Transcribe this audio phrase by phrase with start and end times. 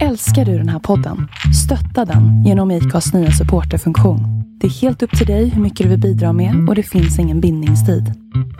[0.00, 1.28] Älskar du den här podden?
[1.64, 4.20] Stötta den genom IKAs nya supporterfunktion.
[4.60, 7.18] Det är helt upp till dig hur mycket du vill bidra med och det finns
[7.18, 8.04] ingen bindningstid.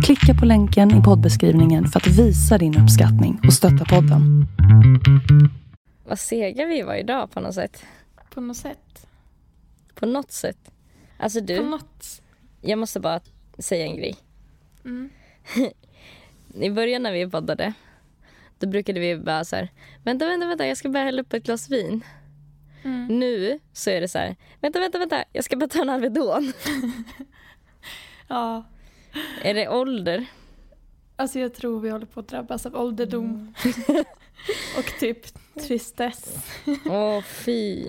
[0.04, 4.46] Klicka på länken i poddbeskrivningen för att visa din uppskattning och stötta podden.
[6.08, 7.85] Vad sega vi var idag på något sätt.
[8.35, 9.06] På något sätt.
[9.94, 10.71] På något sätt.
[11.19, 12.22] Alltså På du, något.
[12.60, 13.21] jag måste bara
[13.58, 14.17] säga en grej.
[14.85, 15.10] Mm.
[16.55, 17.73] I början när vi poddade,
[18.62, 19.69] då brukade vi bara så här,
[20.05, 22.05] vänta, vänta, vänta, jag ska bara hälla upp ett glas vin.
[22.84, 23.06] Mm.
[23.19, 26.52] Nu så är det så här, vänta, vänta, vänta, jag ska bara ta en Alvedon.
[28.28, 28.64] Ja.
[29.42, 30.24] är det ålder?
[31.16, 33.55] Alltså jag tror vi håller på att drabbas av ålderdom.
[34.78, 35.19] och typ
[35.60, 36.36] tristess.
[36.86, 37.86] Åh, fy.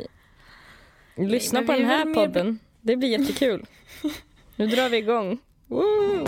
[1.16, 2.60] Lyssna men på den är här väl mer- podden.
[2.82, 3.66] Det blir jättekul.
[4.56, 5.38] Nu drar vi igång.
[5.68, 6.28] Woo!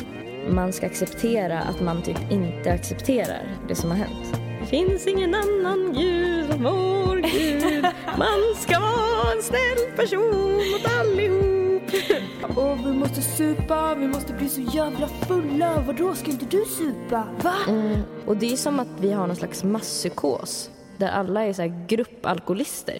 [0.49, 4.44] Man ska acceptera att man typ inte accepterar det som har hänt.
[4.65, 7.85] Det finns ingen annan gud än vår gud.
[8.17, 11.83] Man ska vara en snäll person mot allihop.
[12.57, 15.83] Och vi måste supa, vi måste bli så jävla fulla.
[15.87, 17.27] Vadå, ska inte du supa?
[17.41, 17.55] Va?
[17.67, 20.69] Mm, och det är som att vi har någon slags masspsykos.
[20.97, 22.99] Där alla är så här gruppalkoholister.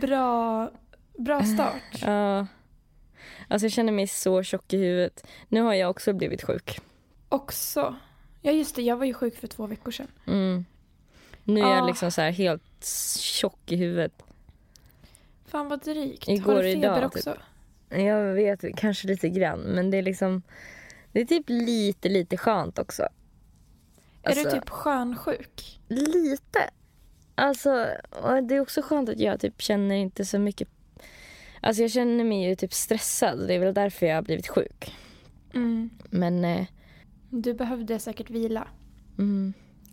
[0.00, 0.70] Bra,
[1.18, 2.02] bra start.
[2.02, 2.46] Ja.
[3.48, 5.26] Alltså jag känner mig så tjock i huvudet.
[5.48, 6.80] Nu har jag också blivit sjuk.
[7.28, 7.96] Också.
[8.42, 10.08] Ja just det, jag var ju sjuk för två veckor sedan.
[10.26, 10.64] Mm.
[11.48, 12.84] Nu är jag liksom så här helt
[13.20, 14.22] tjock i huvudet.
[15.46, 16.28] Fan vad drygt.
[16.28, 17.36] Igår har du feber idag, också?
[17.88, 19.60] Jag vet, kanske lite grann.
[19.60, 20.42] Men det är liksom...
[21.12, 23.02] Det är typ lite, lite skönt också.
[24.22, 25.80] Är du Alltså, typ skönsjuk?
[25.88, 26.70] Lite.
[27.34, 27.86] Alltså,
[28.48, 30.68] det är också skönt att jag typ känner inte så mycket...
[31.60, 33.48] Alltså jag känner mig ju typ stressad.
[33.48, 34.94] Det är väl därför jag har blivit sjuk.
[35.54, 35.90] Mm.
[36.10, 36.44] Men...
[36.44, 36.66] Eh,
[37.30, 38.68] Du behövde säkert vila.
[39.18, 39.52] mm,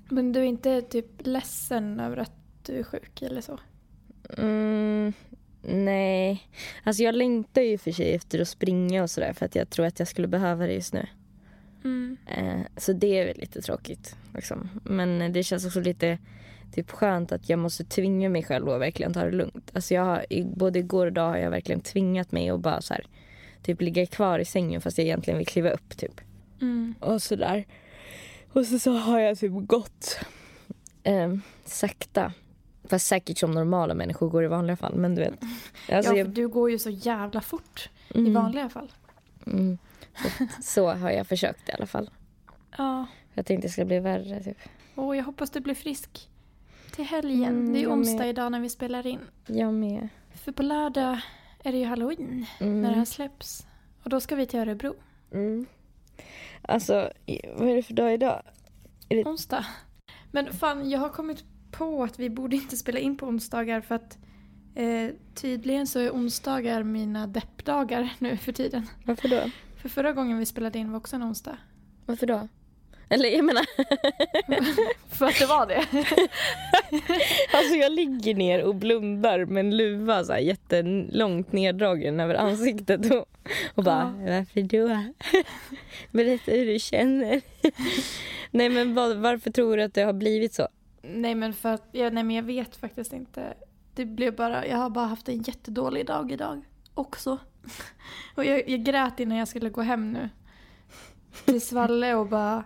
[0.09, 2.31] Men du är inte typ ledsen över att
[2.66, 3.59] du är sjuk eller så?
[4.38, 5.14] mm,
[5.61, 6.50] nej.
[6.84, 9.33] Alltså jag längtar ju för sig efter att springa och sådär.
[9.33, 11.08] För att jag tror att jag skulle behöva det just nu.
[11.83, 12.17] Mm.
[12.27, 14.16] Eh, så det är väl lite tråkigt.
[14.33, 14.70] Liksom.
[14.83, 16.17] Men det känns också lite
[16.72, 19.72] typ skönt att jag måste tvinga mig själv att verkligen ta det lugnt.
[19.73, 22.93] Alltså jag har, både igår och idag har jag verkligen tvingat mig att bara så
[22.93, 23.05] här,
[23.64, 26.22] typ ligga kvar i sängen fast jag egentligen vill kliva upp typ.
[26.61, 26.95] Mm.
[26.99, 27.66] Och sådär.
[28.55, 30.17] Och så, så har jag typ gått
[31.04, 31.36] eh,
[31.66, 32.33] sakta.
[32.89, 34.95] Fast säkert som normala människor går i vanliga fall.
[34.95, 35.33] Men du vet.
[35.92, 38.92] Alltså, ja, jag- du går ju så jävla fort i mm, vanliga fall.
[39.48, 39.77] Mm,
[40.23, 42.10] så, så har jag försökt i alla fall.
[42.77, 43.05] Ja.
[43.33, 44.58] Jag tänkte det ska bli värre typ.
[44.95, 46.30] Och jag hoppas du blir frisk
[46.92, 47.43] till helgen.
[47.60, 48.30] Mm, det är onsdag med.
[48.30, 49.20] idag när vi spelar in.
[49.48, 50.08] Jag med.
[50.33, 51.20] För på lördag
[51.64, 52.82] är det ju halloween Mm.
[52.82, 53.67] när det här släpps.
[54.04, 54.95] Och då ska vi till Örebro.
[55.33, 55.66] Mm.
[56.67, 57.11] Alltså,
[57.58, 58.42] vad är det för dag idag?
[59.09, 59.65] Onsdag.
[60.31, 63.95] Men fan, jag har kommit på att vi borde inte spela in på onsdagar för
[63.95, 64.17] att
[64.75, 68.89] eh, tydligen så är onsdagar mina deppdagar nu för tiden.
[69.05, 69.52] Varför då?
[69.81, 71.58] För förra gången vi spelade in var också en onsdag.
[72.05, 72.48] Varför då?
[73.10, 73.66] Eller jag menar,
[75.16, 75.86] För att det var det.
[77.58, 83.11] alltså jag ligger ner och blundar med en luva så här jättelångt neddragen över ansiktet
[83.11, 83.26] och,
[83.76, 85.14] och bara, varför då?
[86.11, 87.42] Berätta hur du känner.
[88.52, 90.67] Nej men vad, varför tror du att det har blivit så?
[91.14, 93.54] nej men för att, ja, nej men jag vet faktiskt inte.
[93.95, 96.61] Det blev bara, jag har bara haft en jättedålig dag idag
[96.93, 97.37] också.
[98.36, 100.30] Och jag, jag grät innan jag skulle gå hem nu.
[101.45, 102.64] Till Svalle och bara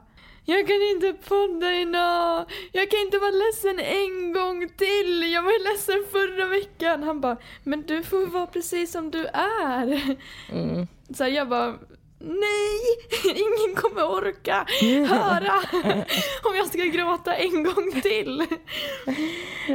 [0.49, 2.45] jag kan inte podda idag.
[2.71, 5.31] Jag kan inte vara ledsen en gång till.
[5.33, 7.03] Jag var ju ledsen förra veckan.
[7.03, 10.15] Han bara, men du får vara precis som du är.
[10.51, 10.87] Mm.
[11.13, 11.77] Så jag bara,
[12.19, 12.79] nej,
[13.25, 14.65] ingen kommer orka
[15.07, 15.53] höra
[16.43, 18.45] om jag ska gråta en gång till.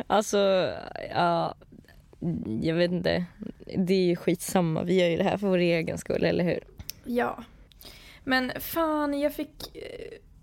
[0.07, 0.73] Alltså,
[1.15, 1.55] ja,
[2.63, 3.25] jag vet inte.
[3.77, 6.65] Det är ju skitsamma, vi gör ju det här för vår egen skull, eller hur?
[7.05, 7.45] Ja.
[8.25, 9.77] Men fan, jag fick...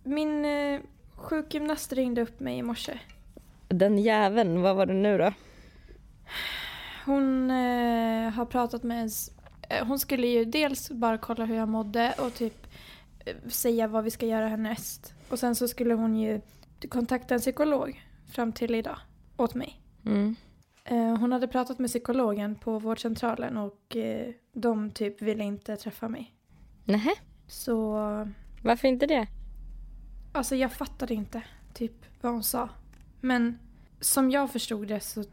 [0.04, 0.80] Min eh,
[1.16, 3.00] sjukgymnast ringde upp mig i morse.
[3.68, 5.34] Den jäveln, vad var det nu då?
[7.06, 9.32] Hon eh, har pratat med ens...
[9.70, 12.68] Eh, hon skulle ju dels bara kolla hur jag mådde och typ
[13.26, 15.14] eh, säga vad vi ska göra härnäst.
[15.30, 16.42] Och sen så skulle hon ju
[16.90, 18.98] kontakta en psykolog fram till idag
[19.38, 19.82] åt mig.
[20.06, 20.36] Mm.
[20.84, 23.96] Eh, hon hade pratat med psykologen på vårdcentralen och
[24.54, 26.34] de typ ville inte träffa mig.
[26.86, 27.12] Nähä,
[27.48, 27.94] Så
[28.64, 29.28] varför inte det?
[30.32, 31.42] Alltså jag fattade inte
[31.74, 32.70] typ vad hon sa.
[33.22, 33.60] Men
[34.00, 35.24] som jag förstod det så,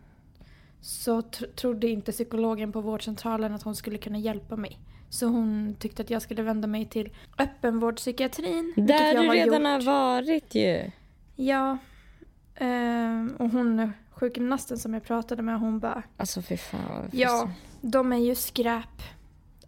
[0.81, 4.79] så tr- trodde inte psykologen på vårdcentralen att hon skulle kunna hjälpa mig.
[5.11, 8.75] Så hon tyckte att jag skulle vända mig till öppenvårdspsykiatrin.
[8.77, 9.65] Där du redan gjort.
[9.65, 10.91] har varit ju.
[11.37, 11.79] Ja.
[12.55, 17.09] Ehm, och hon, sjukgymnasten som jag pratade med, hon bara Alltså fy fan.
[17.13, 17.51] Ja,
[17.81, 19.03] de är ju skräp.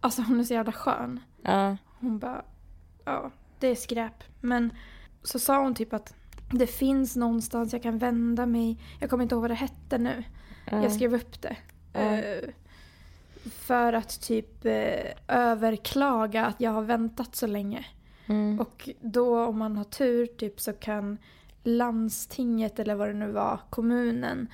[0.01, 1.21] Alltså hon är så jävla skön.
[1.43, 1.77] Ja.
[2.01, 2.45] Hon bara,
[3.05, 4.25] ja, det är skräp.
[4.41, 4.73] Men
[5.23, 6.15] så sa hon typ att
[6.53, 8.79] det finns någonstans jag kan vända mig.
[9.01, 10.25] Jag kommer inte ihåg vad det hette nu.
[10.71, 10.83] ja.
[10.83, 11.57] Jag skrev upp det.
[11.93, 12.51] Eh,
[13.51, 17.87] för att typ eh, överklaga att jag har väntat så länge.
[18.27, 18.61] Mm.
[18.61, 21.19] Och då om man har tur typ så kan
[21.63, 24.49] landstinget eller vad det nu var, kommunen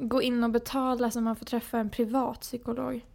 [0.00, 3.06] gå in och betala så man får träffa en privat psykolog.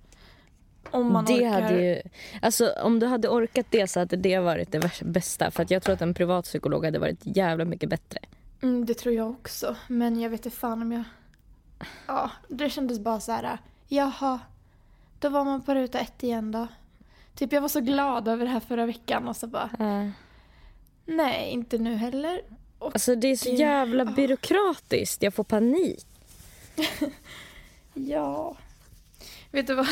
[0.95, 1.62] Om man det orkar.
[1.62, 2.01] hade ju,
[2.42, 5.51] alltså om du hade orkat det så hade det varit det bästa.
[5.51, 8.19] För jag tror att en privatpsykolog hade varit jävla mycket bättre.
[8.62, 9.75] Mm, det tror jag också.
[9.88, 11.03] Men jag vet inte fan om jag...
[12.07, 13.57] Ja, det kändes bara så här.
[13.88, 14.39] Jaha,
[15.19, 16.68] då var man på ruta ett igen då.
[17.36, 20.09] Typ jag var så glad över det här förra veckan och så bara, Ja.
[21.06, 22.42] nej inte nu heller.
[22.80, 24.12] Och Alltså det är så Det- jävla ja.
[24.12, 25.24] byråkratiskt.
[25.24, 26.06] Jag får panik.
[27.94, 28.56] ja.
[29.51, 29.88] Vet du vad?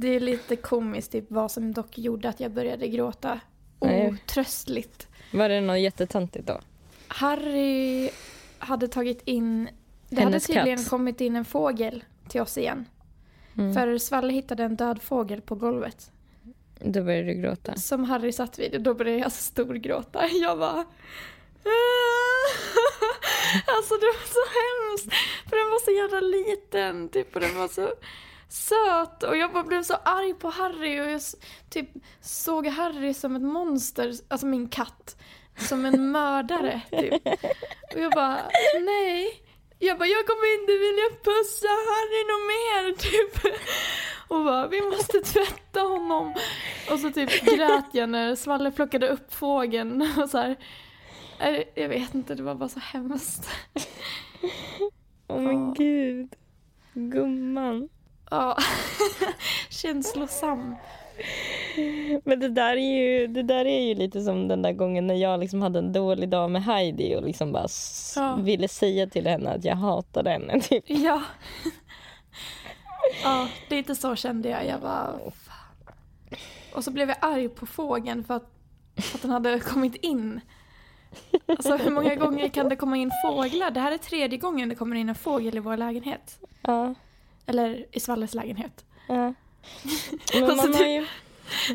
[0.00, 3.40] Det är lite komiskt typ vad som dock gjorde att jag började gråta
[3.80, 4.08] Nej.
[4.08, 5.08] otröstligt.
[5.32, 6.60] Var det något jättetöntigt då?
[7.08, 8.10] Harry
[8.58, 9.68] hade tagit in...
[10.08, 10.88] Det hade Hennes tydligen katt.
[10.88, 12.84] kommit in en fågel till oss igen.
[13.56, 13.74] Mm.
[13.74, 16.10] För Svalle hittade en död fågel på golvet.
[16.80, 17.76] Då började du gråta.
[17.76, 20.28] Som Harry satt vid då började jag storgråta.
[20.28, 20.70] Jag bara...
[23.66, 25.12] alltså det var så hemskt.
[25.48, 27.90] För den var så jävla liten typ och den var så
[28.48, 29.22] söt.
[29.22, 31.20] Och jag bara blev så arg på Harry och jag
[31.70, 31.88] typ
[32.20, 35.16] såg Harry som ett monster, alltså min katt.
[35.58, 37.26] Som en mördare typ.
[37.94, 38.38] Och jag bara,
[38.80, 39.42] nej.
[39.78, 43.52] Jag bara, jag kommer inte vilja pussa Harry något mer typ.
[44.28, 46.34] Och bara, vi måste tvätta honom.
[46.90, 50.56] Och så typ grät jag när Svalle plockade upp fågeln och så här.
[51.74, 53.48] Jag vet inte, det var bara så hemskt.
[55.28, 55.74] Åh men Ja.
[55.78, 56.34] gud.
[56.94, 57.88] Gumman.
[58.30, 58.56] Ja,
[59.70, 60.76] känslosam.
[62.24, 65.14] Men det där, är ju, det där är ju lite som den där gången när
[65.14, 67.66] jag liksom hade en dålig dag med Heidi och liksom bara
[68.16, 68.36] Ja.
[68.36, 70.60] ville säga till henne att jag hatade henne.
[70.68, 70.84] Typ.
[70.86, 71.22] Ja.
[73.24, 74.66] Ja, lite så kände jag.
[74.66, 75.12] Jag bara,
[75.46, 75.98] fan.
[76.74, 78.50] Och så blev jag arg på fågeln för att,
[78.96, 80.40] för att den hade kommit in.
[81.46, 83.70] Alltså hur många gånger kan det komma in fåglar?
[83.70, 86.38] Det här är tredje gången det kommer in en fågel i vår lägenhet.
[86.62, 86.94] Ja,
[87.48, 88.84] Eller i Svalles lägenhet.
[89.08, 89.14] ja.
[90.34, 91.06] Men man har typ- ju...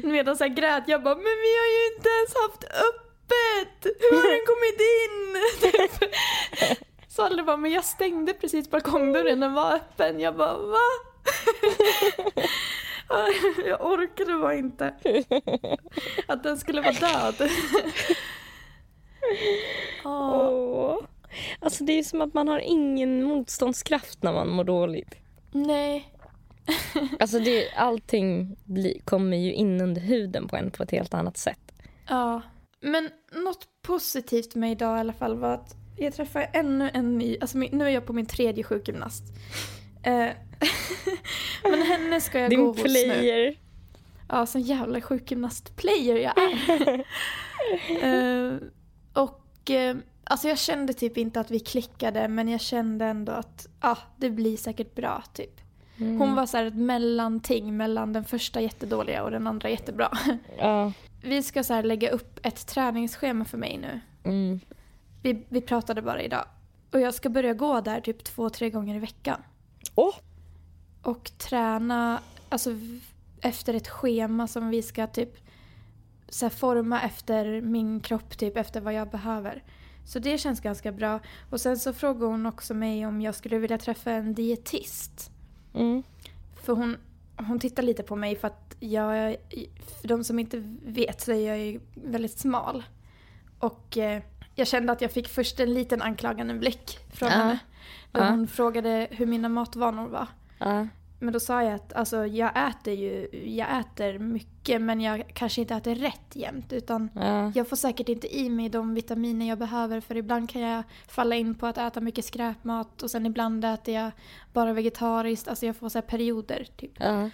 [0.03, 3.95] Medan jag grät, jag bara, men vi har ju inte ens haft öppet!
[3.99, 5.35] Hur har den kommit in?
[5.71, 6.13] Typ.
[7.07, 10.19] Så alla bara, men jag stängde precis balkongdörren, den var öppen.
[10.19, 10.77] Jag bara, va?
[13.65, 14.93] Jag orkade bara inte.
[16.27, 16.91] Att den skulle vara
[17.31, 17.49] död.
[20.05, 20.97] Åh.
[21.59, 25.22] Alltså det är som att man har ingen motståndskraft när man mår dåligt.
[25.53, 26.09] Nej.
[27.19, 31.37] Alltså det, allting bli, kommer ju in under huden på en på ett helt annat
[31.37, 31.71] sätt.
[32.09, 32.41] Ja.
[32.81, 37.37] Men något positivt med idag i alla fall var att jag träffade ännu en ny,
[37.41, 39.23] alltså nu är jag på min tredje sjukgymnast.
[40.05, 40.29] Eh,
[41.63, 42.83] Men henne ska jag gå Din hos nu.
[42.83, 43.55] player.
[44.29, 47.05] Ja, sån jävla sjukgymnast-player jag är.
[48.03, 48.57] Eh,
[49.13, 53.67] och eh, alltså jag kände typ inte att vi klickade men jag kände ändå att
[53.79, 55.61] ah, det blir säkert bra typ.
[55.97, 56.19] Mm.
[56.19, 60.11] Hon var så här ett mellanting mellan den första jättedåliga och den andra jättebra.
[60.57, 60.91] Ja.
[61.21, 64.01] Vi ska så lägga upp ett träningsschema för mig nu.
[64.23, 64.59] Mm.
[65.21, 66.45] Vi, vi pratade bara idag.
[66.91, 69.41] Och jag ska börja gå där typ två, tre gånger i veckan.
[69.95, 70.15] Åh!
[71.01, 72.69] Och träna alltså,
[73.41, 75.37] efter ett schema som vi ska typ
[76.29, 79.63] så forma efter min kropp, typ efter vad jag behöver.
[80.05, 81.19] Så det känns ganska bra.
[81.49, 85.31] Och sen så frågade hon också mig om jag skulle vilja träffa en dietist.
[85.73, 86.03] Mm.
[86.63, 86.97] För hon,
[87.37, 89.35] hon tittar lite på mig för att jag,
[90.01, 92.83] för de som inte vet så är jag ju väldigt smal.
[93.59, 94.21] Och eh,
[94.55, 97.35] jag kände att jag fick först en liten anklagande blick från Ja.
[97.35, 97.59] henne.
[98.11, 98.29] Då Ja.
[98.29, 100.27] hon frågade hur mina matvanor var.
[100.59, 100.87] Ja.
[101.23, 105.61] Men då sa jag att alltså, jag äter ju jag äter mycket men jag kanske
[105.61, 106.73] inte äter rätt jämt.
[106.73, 107.51] Utan Ja.
[107.55, 111.35] jag får säkert inte i mig de vitaminer jag behöver för ibland kan jag falla
[111.35, 114.11] in på att äta mycket skräpmat och sen ibland äter jag
[114.53, 115.47] bara vegetariskt.
[115.47, 116.67] Alltså jag får så perioder.
[116.77, 116.91] Typ.
[116.99, 117.29] Ja.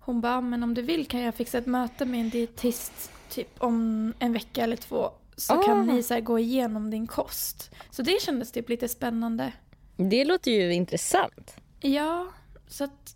[0.00, 3.48] Hon bara, men om du vill kan jag fixa ett möte med en dietist typ
[3.58, 5.10] om en vecka eller två.
[5.36, 5.62] Så Ah.
[5.62, 7.70] kan ni så gå igenom din kost.
[7.90, 9.52] Så det kändes typ lite spännande.
[9.96, 11.56] Det låter ju intressant.
[11.80, 12.26] Ja,
[12.68, 13.15] så att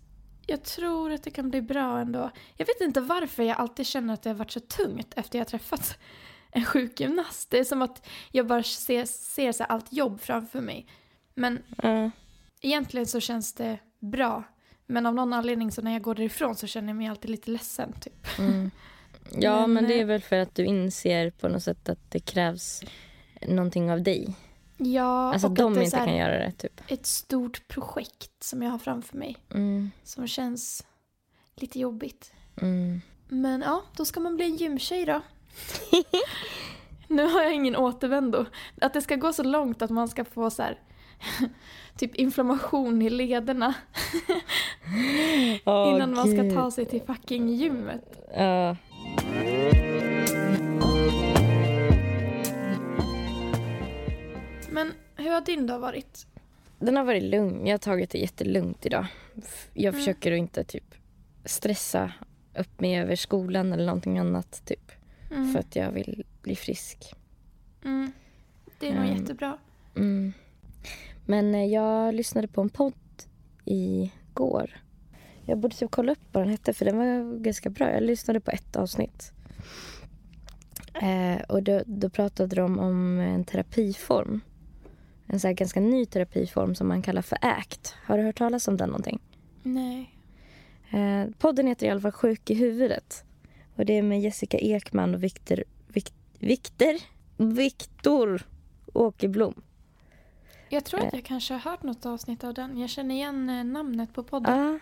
[0.50, 2.30] jag tror att det kan bli bra ändå.
[2.56, 5.48] Jag vet inte varför jag alltid känner att det har varit så tungt efter jag
[5.48, 5.98] träffat
[6.50, 7.50] en sjukgymnast.
[7.50, 10.86] Det är som att jag bara ser, ser så allt jobb framför mig.
[11.34, 12.10] Men Ja.
[12.60, 14.44] egentligen så känns det bra.
[14.86, 17.50] Men av någon anledning så när jag går därifrån så känner jag mig alltid lite
[17.50, 18.38] ledsen typ.
[18.38, 18.70] Mm.
[19.32, 22.10] Ja, Men, men, det eh, är väl för att du inser på något sätt att
[22.10, 22.82] det krävs
[23.48, 24.34] någonting av dig.
[24.82, 26.80] Ja, Alltså och de inte kan göra det, typ.
[26.88, 29.36] ett stort projekt som jag har framför mig.
[29.54, 29.90] Mm.
[30.04, 30.84] Som känns
[31.56, 32.32] lite jobbigt.
[32.60, 33.00] Mm.
[33.28, 35.20] Men ja, då ska man bli en gymtjej då.
[37.08, 38.46] nu har jag ingen återvändo.
[38.80, 40.78] Att det ska gå så långt att man ska få så här
[41.96, 43.74] typ inflammation i lederna
[45.64, 48.18] Åh, innan man ska ta sig till fucking gymmet.
[48.36, 48.76] Ja.
[54.80, 56.26] Men hur har din dag varit?
[56.78, 57.66] Den har varit lugn.
[57.66, 59.06] Jag har tagit det jättelugnt idag.
[59.74, 60.00] Jag Mm.
[60.00, 60.94] försöker att inte typ
[61.44, 62.12] stressa
[62.58, 64.62] upp mig över skolan eller någonting annat.
[64.64, 64.92] Typ.
[65.30, 65.52] Mm.
[65.52, 67.14] För att jag vill bli frisk.
[67.84, 68.12] Mm.
[68.78, 69.16] Det är nog Mm.
[69.16, 69.58] jättebra.
[69.96, 70.32] Mm.
[71.26, 72.94] Men eh, jag lyssnade på en podd
[73.64, 74.80] igår.
[75.46, 77.90] Jag borde typ kolla upp vad den hette för den var ganska bra.
[77.92, 79.32] Jag lyssnade på ett avsnitt.
[81.02, 84.40] Eh, och då, då pratade de om en terapiform.
[85.32, 87.94] En så här ganska ny terapiform som man kallar för ACT.
[88.06, 89.20] Har du hört talas om den någonting?
[89.62, 90.14] Nej.
[90.90, 93.24] Eh, podden heter i alla fall Sjuk i huvudet.
[93.76, 95.64] Och det är med Jessica Ekman och Viktor...
[95.88, 96.94] Vik, Viktor?
[97.36, 98.42] Viktor
[98.92, 99.62] Åkerblom.
[100.68, 101.18] Jag tror att Eh.
[101.18, 102.78] jag kanske har hört något avsnitt av den.
[102.78, 104.58] Jag känner igen eh, namnet på podden.
[104.58, 104.78] Ja.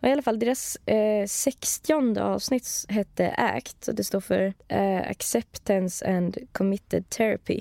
[0.00, 3.88] Och I alla fall deras eh, 60 avsnitt hette ACT.
[3.88, 7.60] Och det står för eh, Acceptance and Committed Therapy.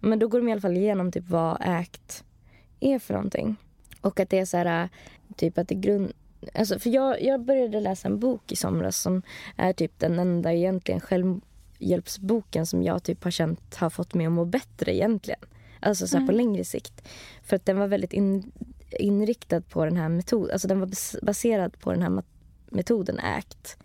[0.00, 2.24] Men då går de i alla fall igenom typ vad ACT
[2.80, 3.56] är för någonting.
[4.00, 4.88] Och att det är så här, eh,
[5.36, 6.12] typ att det grund...
[6.54, 9.22] Alltså för jag, jag började läsa en bok i somras som
[9.56, 14.32] är typ den enda egentligen självhjälpsboken som jag typ har känt har fått mig att
[14.32, 15.40] må bättre egentligen.
[15.80, 16.46] Alltså så här på Mm.
[16.46, 17.08] längre sikt.
[17.42, 18.52] För att den var väldigt in,
[18.98, 20.52] inriktad på den här metoden.
[20.52, 22.22] Alltså den var bas- baserad på den här
[22.70, 23.76] metoden ACT.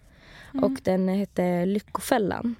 [0.53, 0.63] Mm.
[0.63, 2.55] Och den hette Lyckofällan.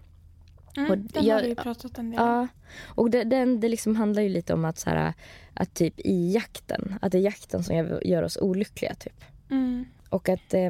[0.78, 2.26] Mm, och den jag- har ju pratat en del om.
[2.28, 2.48] Ja,
[2.86, 5.14] och det, den, det liksom handlar ju lite om att, så här,
[5.54, 9.24] att typ i jakten, att det är jakten som gör, oss olyckliga typ.
[9.52, 9.86] Mm.
[10.10, 10.70] Och att, eh,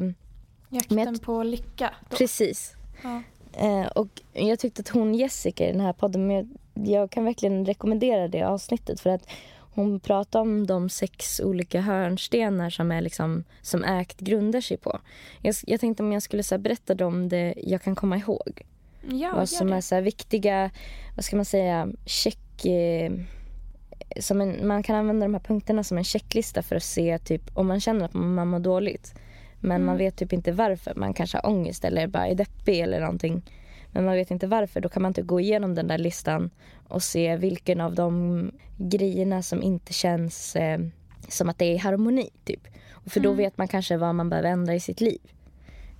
[0.68, 1.94] Jakten jag- på lycka.
[2.10, 2.16] Då.
[2.16, 2.74] precis.
[3.02, 3.22] Ja.
[3.52, 7.66] Eh, och jag tyckte att hon Jessica i den här podden, jag, jag kan verkligen
[7.66, 9.28] rekommendera det avsnittet för att
[9.74, 15.00] hon pratar om de sex olika hörnstenar som, är liksom, som ACT grundar sig på.
[15.42, 18.62] Jag, jag tänkte om jag skulle så här, berätta dem det jag kan komma ihåg.
[19.10, 20.70] Ja, vad som är så här viktiga,
[21.16, 22.64] vad ska man säga, check...
[22.64, 23.12] Eh,
[24.20, 27.42] som en, man kan använda de här punkterna som en checklista för att se typ
[27.54, 29.14] om man känner att man mår dåligt.
[29.60, 29.98] Men man Mm.
[29.98, 30.94] vet typ inte varför.
[30.94, 33.42] Man kanske har ångest eller bara är deppig eller någonting.
[33.92, 34.80] Men man vet inte varför.
[34.80, 36.50] Då kan man inte gå igenom den där listan
[36.88, 40.80] och se vilken av de grejerna som inte känns eh,
[41.28, 42.30] som att det är i harmoni.
[42.44, 42.60] Typ.
[42.92, 43.38] Och för då Mm.
[43.38, 45.20] vet man kanske vad man behöver ändra i sitt liv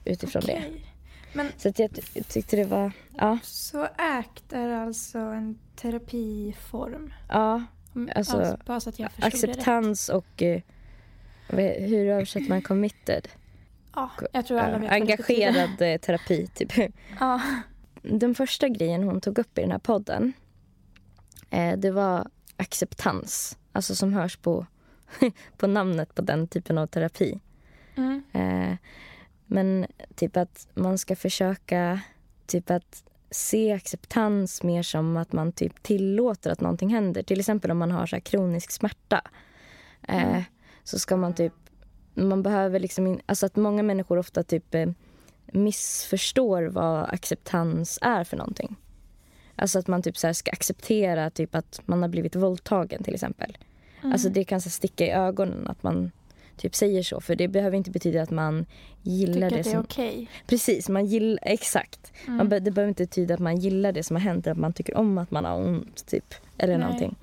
[0.05, 0.63] utifrån det.
[1.37, 2.93] Men Så att jag ty- tyckte det var...
[3.19, 3.39] Ja.
[3.43, 7.13] så ACT är alltså en terapiform?
[7.29, 7.65] ja
[7.95, 10.61] Om- Alltså, bara så att jag acceptans och eh,
[11.79, 13.29] hur översätter man committed?
[13.95, 16.73] Ja, jag tror alla vet vad det engagerad eh, terapi, typ.
[17.21, 17.41] Ja.
[18.03, 20.33] Den första grejen hon tog upp i den här podden
[21.51, 23.59] eh, det var acceptans.
[23.73, 24.67] Alltså som hörs på,
[25.57, 27.41] på namnet på den typen av terapi.
[27.97, 28.23] Mm.
[28.33, 28.77] Eh,
[29.47, 32.01] men typ att man ska försöka
[32.47, 37.23] typ att se acceptans mer som att man typ tillåter att någonting händer.
[37.23, 39.23] Till exempel om man har så här kronisk smärta.
[40.09, 40.43] Eh, Mm.
[40.85, 41.53] Så ska man typ...
[42.15, 43.07] Man behöver liksom...
[43.07, 44.89] In, alltså att många människor ofta typ eh,
[45.47, 48.77] missförstår vad acceptans är för någonting.
[49.57, 53.59] Alltså att man typ så ska acceptera typ att man har blivit våldtagen till exempel.
[54.01, 54.13] Mm.
[54.13, 56.11] Alltså det kan så sticka i ögonen att man
[56.57, 57.21] typ säger så.
[57.21, 58.67] För det behöver inte betyda att man
[59.03, 59.81] gillar Tycker det att det är som...
[59.81, 60.29] okej.
[60.47, 61.39] Precis, man gillar...
[61.43, 62.13] Exakt.
[62.27, 62.37] Mm.
[62.37, 64.61] Man be, det behöver inte betyda att man gillar det som har hänt eller att
[64.61, 66.35] man tycker om att man har ont typ.
[66.59, 66.87] Eller Nej.
[66.87, 67.17] någonting.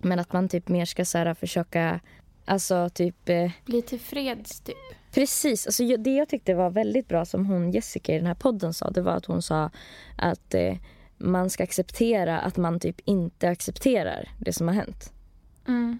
[0.00, 2.00] Men att man typ mer ska så här, försöka...
[2.44, 3.28] Alltså typ...
[3.28, 4.76] Eh, Bli tillfreds typ.
[5.12, 5.66] Precis.
[5.66, 8.90] Alltså, det jag tyckte var väldigt bra som hon Jessica i den här podden sa,
[8.90, 9.70] det var att hon sa
[10.16, 10.76] att eh,
[11.18, 15.12] man ska acceptera att man typ inte accepterar det som har hänt.
[15.68, 15.98] Mm.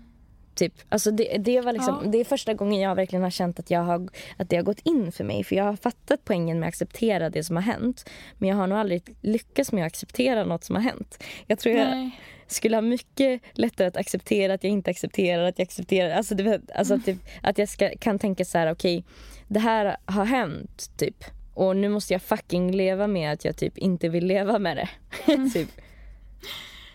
[0.54, 0.74] Typ.
[0.88, 2.10] Alltså det, det, var liksom, Ja.
[2.10, 4.80] det är första gången jag verkligen har känt att, jag har, att det har gått
[4.84, 5.44] in för mig.
[5.44, 8.10] För Jag har fattat poängen med att acceptera det som har hänt.
[8.38, 11.24] Men jag har nog aldrig lyckats med att acceptera något som har hänt.
[11.46, 12.20] Jag tror jag Nej.
[12.46, 16.10] skulle ha mycket lättare att acceptera att jag inte accepterar att jag accepterar.
[16.10, 19.04] Alltså, det, alltså typ, att jag ska, kan tänka så här, okej,
[19.48, 21.24] det här har hänt typ.
[21.54, 24.88] Och nu måste jag fucking leva med att jag typ inte vill leva med det.
[25.54, 25.68] typ.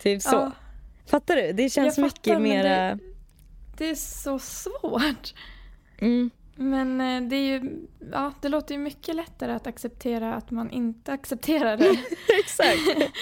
[0.02, 0.36] typ så.
[0.36, 0.52] Ja.
[1.06, 1.52] Fattar du?
[1.52, 2.94] Det känns mycket fattar, men mera...
[2.94, 2.98] det
[3.84, 5.34] är så svårt.
[5.98, 6.30] Mm.
[6.56, 10.70] Men eh, det är ju, ja, det låter ju mycket lättare att acceptera att man
[10.70, 11.90] inte accepterar det.
[12.40, 13.12] Exakt.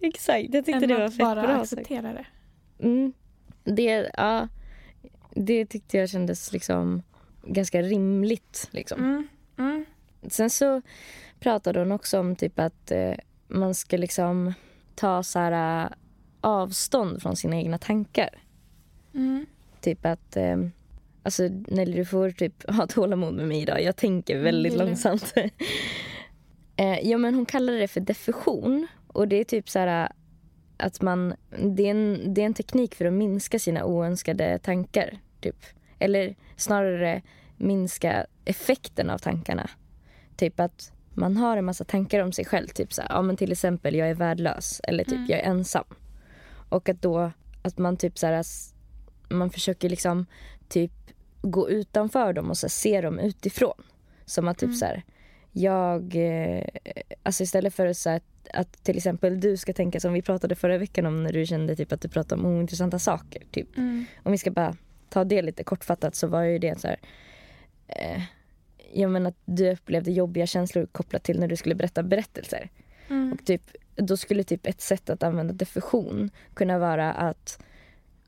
[0.00, 1.72] Exakt, jag tyckte än det var att fett bara bra sagt.
[1.72, 2.26] acceptera det.
[2.78, 3.12] Mm.
[3.64, 4.48] Det, ja,
[5.34, 7.02] det tyckte jag kändes liksom
[7.42, 8.68] ganska rimligt.
[8.70, 9.00] Liksom.
[9.04, 9.28] Mm,
[9.58, 9.84] mm,
[10.28, 10.82] Sen så
[11.40, 13.14] pratade hon också om typ att eh,
[13.48, 14.54] man ska liksom
[14.94, 15.90] ta så här, eh,
[16.40, 18.30] avstånd från sina egna tankar.
[19.18, 19.46] Mm,
[19.80, 20.36] Typ att...
[20.36, 20.56] Eh,
[21.22, 23.82] alltså Nelly, du får typ ha tålamod med mig idag.
[23.82, 25.34] Jag tänker väldigt det är långsamt.
[26.76, 28.86] eh, ja, men hon kallade det för diffusion.
[29.06, 30.12] Och det är typ så här
[30.76, 31.34] att man...
[31.58, 35.18] Det är, en, det är en teknik för att minska sina oönskade tankar.
[35.40, 35.56] Typ.
[35.98, 37.22] Eller snarare
[37.56, 39.70] minska effekten av tankarna.
[40.36, 42.68] Typ att man har en massa tankar om sig själv.
[42.68, 45.26] Typ så här, ja, men till exempel jag är värdelös eller typ Mm.
[45.30, 45.84] jag är ensam.
[46.68, 47.32] Och att då
[47.62, 48.42] att man typ så här,
[49.28, 50.26] man försöker liksom
[50.68, 50.92] typ
[51.42, 53.82] gå utanför dem och så se dem utifrån.
[54.24, 54.76] Som att typ Mm.
[54.76, 55.02] så här,
[55.52, 56.64] jag, eh,
[57.22, 58.22] alltså istället för så att,
[58.54, 61.76] att till exempel du ska tänka som vi pratade förra veckan om när du kände
[61.76, 63.42] typ att du pratade om ointressanta saker.
[63.50, 63.76] Typ.
[63.78, 64.76] mm, Om vi ska bara
[65.08, 67.00] ta det lite kortfattat så var ju det så här,
[67.88, 68.22] eh,
[68.92, 72.70] jag menar att du upplevde jobbiga känslor kopplat till när du skulle berätta berättelser.
[73.08, 73.62] mm, Och typ,
[73.96, 77.58] då skulle typ ett sätt att använda diffusion kunna vara att,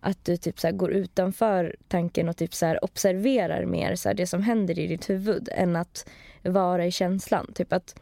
[0.00, 4.42] att du typ så går utanför tanken och typ så observerar mer så det som
[4.42, 6.08] händer i ditt huvud än att
[6.42, 7.52] vara i känslan.
[7.54, 8.00] Typ att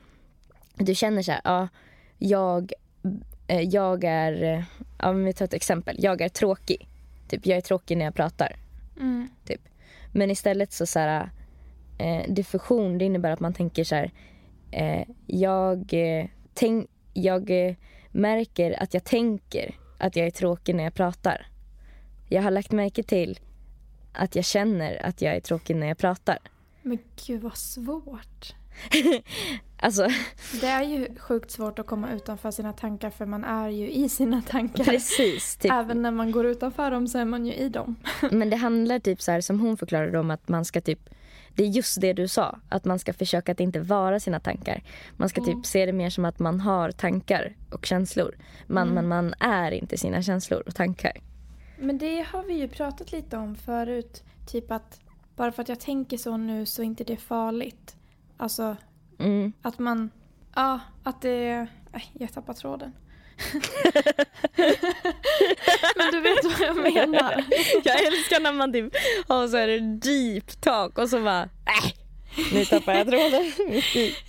[0.74, 1.68] du känner så här, ja,
[2.18, 2.72] jag,
[3.46, 4.62] eh, jag är, eh,
[4.98, 6.88] ja, men vi tar ett exempel, jag är tråkig.
[7.28, 8.56] Typ, jag är tråkig när jag pratar.
[9.00, 9.28] mm,
[10.12, 11.30] Men istället så, så här,
[11.98, 14.10] eh, diffusion det innebär att man tänker så här,
[14.70, 17.50] eh, jag, eh, tänk, jag
[18.10, 21.46] märker att jag tänker att jag är tråkig när jag pratar.
[22.28, 23.38] Jag har lagt märke till
[24.12, 26.38] att jag känner att jag är tråkig när jag pratar.
[26.82, 28.54] Men gud vad svårt.
[29.80, 30.08] Alltså
[30.60, 34.08] Det är ju sjukt svårt att komma utanför sina tankar för man är ju i
[34.08, 34.84] sina tankar.
[34.84, 35.56] precis.
[35.56, 35.72] Typ.
[35.72, 37.96] Även när man går utanför dem så är man ju i dem.
[38.30, 41.10] Men det handlar typ så här som hon förklarade om att man ska typ
[41.54, 44.82] det är just det du sa, att man ska försöka att inte vara sina tankar.
[45.16, 45.54] Man ska Mm.
[45.54, 48.36] typ se det mer som att man har tankar och känslor.
[48.66, 48.94] Man, Mm.
[48.94, 51.12] Men man är inte sina känslor och tankar.
[51.78, 54.22] Men det har vi ju pratat lite om förut.
[54.46, 55.00] Typ att
[55.36, 57.96] bara för att jag tänker så nu så är inte det farligt.
[58.36, 58.76] Alltså
[59.18, 59.52] Mm.
[59.62, 60.10] att man...
[60.54, 61.66] Ja, att det...
[61.92, 62.92] Nej, jag tappar tråden.
[65.96, 67.44] Men du vet vad jag menar.
[67.84, 68.94] Jag älskar när man typ
[69.28, 71.92] har så här deep talk och så bara äh,
[72.52, 73.52] nu tappar jag tråden.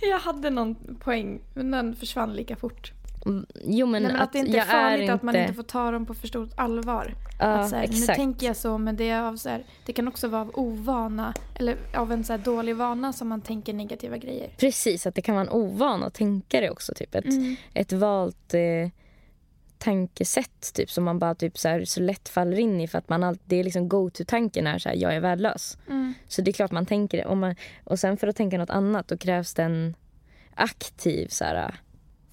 [0.00, 2.92] Jag hade någon poäng, men den försvann lika fort.
[3.64, 5.90] Jo men, Nej, men att, det inte är farligt är att man inte får ta
[5.90, 7.14] dem på för stort allvar.
[7.38, 8.16] Ja, att så här, nu exakt.
[8.16, 11.34] tänker jag så, men det, är av så här, det kan också vara av ovana
[11.54, 14.50] eller av en så dålig vana som man tänker negativa grejer.
[14.56, 16.94] Precis, att det kan vara en ovan att tänka det också.
[16.94, 17.14] Typ.
[17.14, 17.56] Ett, Mm.
[17.74, 18.90] ett valt eh,
[19.78, 22.88] tankesätt typ, som man bara typ, så, här, så lätt faller in i.
[22.88, 25.78] För att man all, Det är liksom go-to-tanken är så här, jag är värdelös.
[25.88, 26.14] Mm.
[26.28, 27.24] Så det är klart man tänker det.
[27.24, 27.54] Och, man,
[27.84, 29.94] och sen för att tänka något annat då krävs det en
[30.54, 31.74] aktiv så här,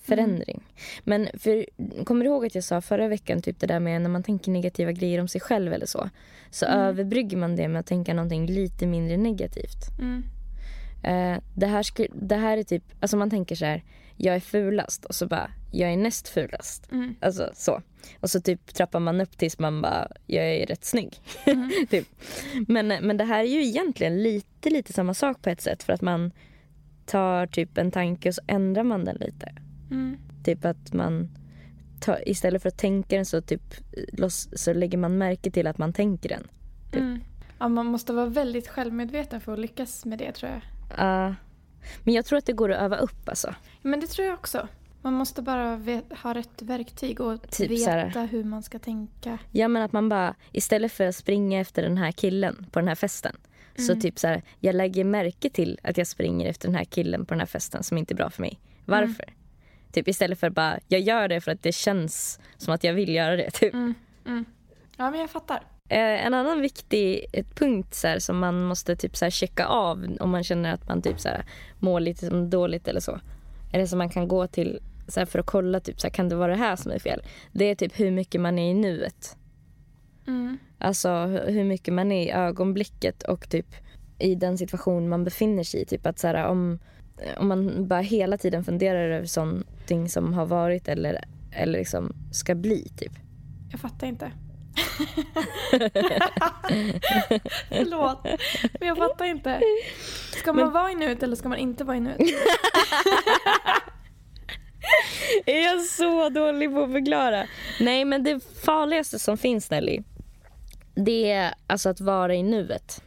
[0.08, 0.63] förändring.
[1.04, 1.65] Men för,
[2.06, 4.52] kommer du ihåg att jag sa förra veckan typ det där med när man tänker
[4.52, 6.10] negativa grejer om sig själv eller så.
[6.50, 6.80] Så Mm.
[6.80, 10.00] överbrygger man det med att tänka någonting lite mindre negativt.
[10.00, 10.24] Mm.
[11.04, 13.84] Eh, det, här sku, det här är typ, alltså man tänker så här,
[14.17, 16.91] jag är fulast och så bara, jag är näst fulast.
[16.91, 17.15] Mm.
[17.22, 17.82] Alltså så.
[18.20, 21.20] Och så typ trappar man upp tills man bara, jag är rätt snygg.
[21.46, 21.72] Mm.
[21.89, 22.08] typ.
[22.67, 25.93] men, men det här är ju egentligen lite, lite samma sak på ett sätt för
[25.93, 26.32] att man
[27.06, 29.52] tar typ en tanke och så ändrar man den lite.
[29.91, 30.17] Mm.
[30.43, 31.30] Typ att man
[32.00, 33.62] tar, istället för att tänka den så typ
[34.56, 36.47] så lägger man märke till att man tänker den.
[36.91, 37.02] Typ.
[37.02, 37.19] Mm.
[37.60, 40.62] Ja, man måste vara väldigt självmedveten för att lyckas med det tror jag.
[40.97, 41.36] Ja.
[42.04, 43.56] men jag tror att det går att öva upp alltså.
[43.82, 44.67] Men det tror jag också.
[45.02, 45.80] Man måste bara
[46.23, 49.38] ha rätt verktyg och Typ veta så hur man ska tänka.
[49.52, 52.88] Ja men att man bara istället för att springa efter den här killen på den
[52.88, 53.36] här festen.
[53.76, 54.02] Så Mm.
[54.02, 57.34] typ så här, jag lägger märke till att jag springer efter den här killen på
[57.34, 58.60] den här festen som inte är bra för mig.
[58.86, 59.26] Varför?
[59.97, 63.15] Typ istället för bara, jag gör det för att det känns som att jag vill
[63.15, 63.51] göra det.
[63.51, 63.73] Typ.
[63.73, 63.93] Mm.
[64.25, 64.45] Mm.
[64.97, 65.55] Ja, men jag fattar.
[65.89, 69.65] Eh, en annan viktig ett punkt så här, som man måste typ så här, checka
[69.65, 71.45] av om man känner att man typ så här,
[71.79, 73.19] mår lite som dåligt eller så.
[73.73, 76.51] Eller som man kan gå till så för att kolla typ så kan det vara
[76.51, 77.21] det här som är fel.
[77.51, 79.38] Det är typ hur mycket man är i nuet.
[80.27, 80.57] Mm.
[80.77, 83.75] Alltså hu- hur mycket man är i ögonblicket och typ
[84.19, 85.86] i den situation man befinner sig i.
[85.86, 86.79] Typ att så om,
[87.38, 92.56] om man bara hela tiden funderar över sånting som har varit eller, eller liksom ska
[92.56, 92.91] bli.
[92.97, 93.12] Typ.
[93.71, 94.32] Jag fattar inte.
[97.69, 98.23] Förlåt,
[98.80, 99.62] men jag fattar inte.
[100.32, 102.19] Ska man vara i nuet eller ska man inte vara i nuet?
[105.45, 107.45] Är jag så dålig på att förklara?
[107.80, 110.03] Nej, men det farligaste som finns, Nelly,
[110.95, 113.01] det är alltså att vara i nuet.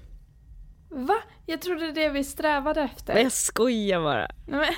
[0.88, 1.16] Va?
[1.50, 3.18] Jag trodde det är det vi strävade efter.
[3.18, 4.30] Jag skojar bara.
[4.46, 4.64] Men...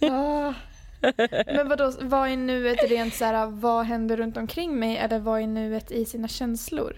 [0.00, 0.54] Ah.
[1.46, 5.40] Men vadå, vad i nuet rent så här, vad händer runt omkring mig eller vad
[5.40, 6.96] i nuet i sina känslor?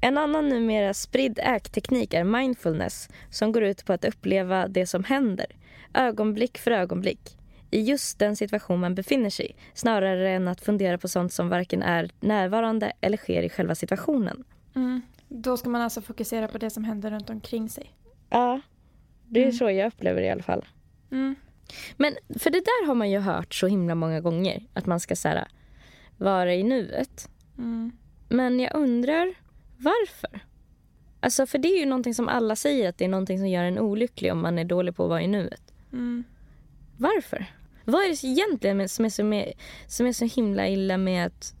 [0.00, 5.04] En annan numera spridd äkteknik är mindfulness som går ut på att uppleva det som
[5.04, 5.46] händer,
[5.94, 7.38] ögonblick för ögonblick,
[7.70, 11.48] i just den situation man befinner sig i snarare än att fundera på sånt som
[11.48, 14.44] varken är närvarande eller sker i själva situationen.
[14.74, 15.02] Mm.
[15.28, 17.96] Då ska man alltså fokusera på det som händer runt omkring sig.
[18.30, 18.60] Ja,
[19.28, 19.56] det är Mm.
[19.56, 20.64] så jag upplever det i alla fall.
[21.10, 21.34] Mm.
[21.96, 25.16] Men för det där har man ju hört så himla många gånger, att man ska
[25.16, 25.48] så här,
[26.16, 27.28] vara i nuet.
[27.58, 27.92] Mm.
[28.28, 29.34] Men jag undrar
[29.76, 30.40] varför?
[31.20, 33.64] Alltså för det är ju någonting som alla säger att det är någonting som gör
[33.64, 35.74] en olycklig om man är dålig på att vara i nuet.
[35.92, 36.24] Mm.
[36.96, 37.46] Varför?
[37.84, 39.52] Vad är det egentligen som är så, med,
[39.86, 41.54] som är så himla illa med att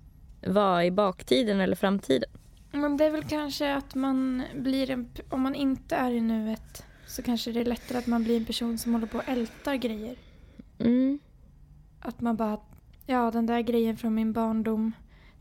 [0.46, 2.30] vara i baktiden eller framtiden?
[2.76, 5.08] Men det är väl kanske att man blir en...
[5.28, 8.44] Om man inte är i nuet så kanske det är lättare att man blir en
[8.44, 10.16] person som håller på och ältar grejer.
[10.78, 11.18] Mm.
[12.00, 12.60] Att man bara...
[13.06, 14.92] Ja, den där grejen från min barndom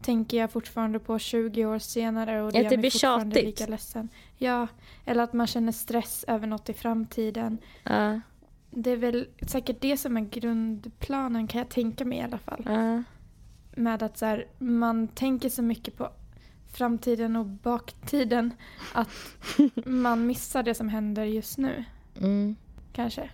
[0.02, 3.60] tänker jag fortfarande på 20 år senare och det gör mig fortfarande tjatigt.
[3.60, 4.10] lika ledsen.
[4.38, 4.68] Ja,
[5.06, 7.58] eller att man känner stress över något i framtiden.
[7.84, 8.20] Ja,
[8.72, 12.64] Det är väl säkert det som är grundplanen kan jag tänka mig i alla fall.
[12.66, 13.04] ja.
[13.78, 16.10] Med att så här, man tänker så mycket på
[16.76, 18.54] framtiden och baktiden
[18.94, 19.10] att
[19.86, 21.84] man missar det som händer just nu.
[22.18, 22.56] Mm.
[22.94, 23.30] Kanske.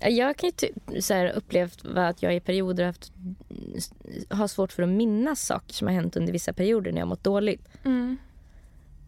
[0.00, 3.12] Ja, Jag kan ju ty- så här, upplevt att jag i perioder haft,
[4.30, 7.24] har svårt för att minnas saker som har hänt under vissa perioder när jag mått
[7.24, 7.68] dåligt.
[7.84, 8.16] Mm.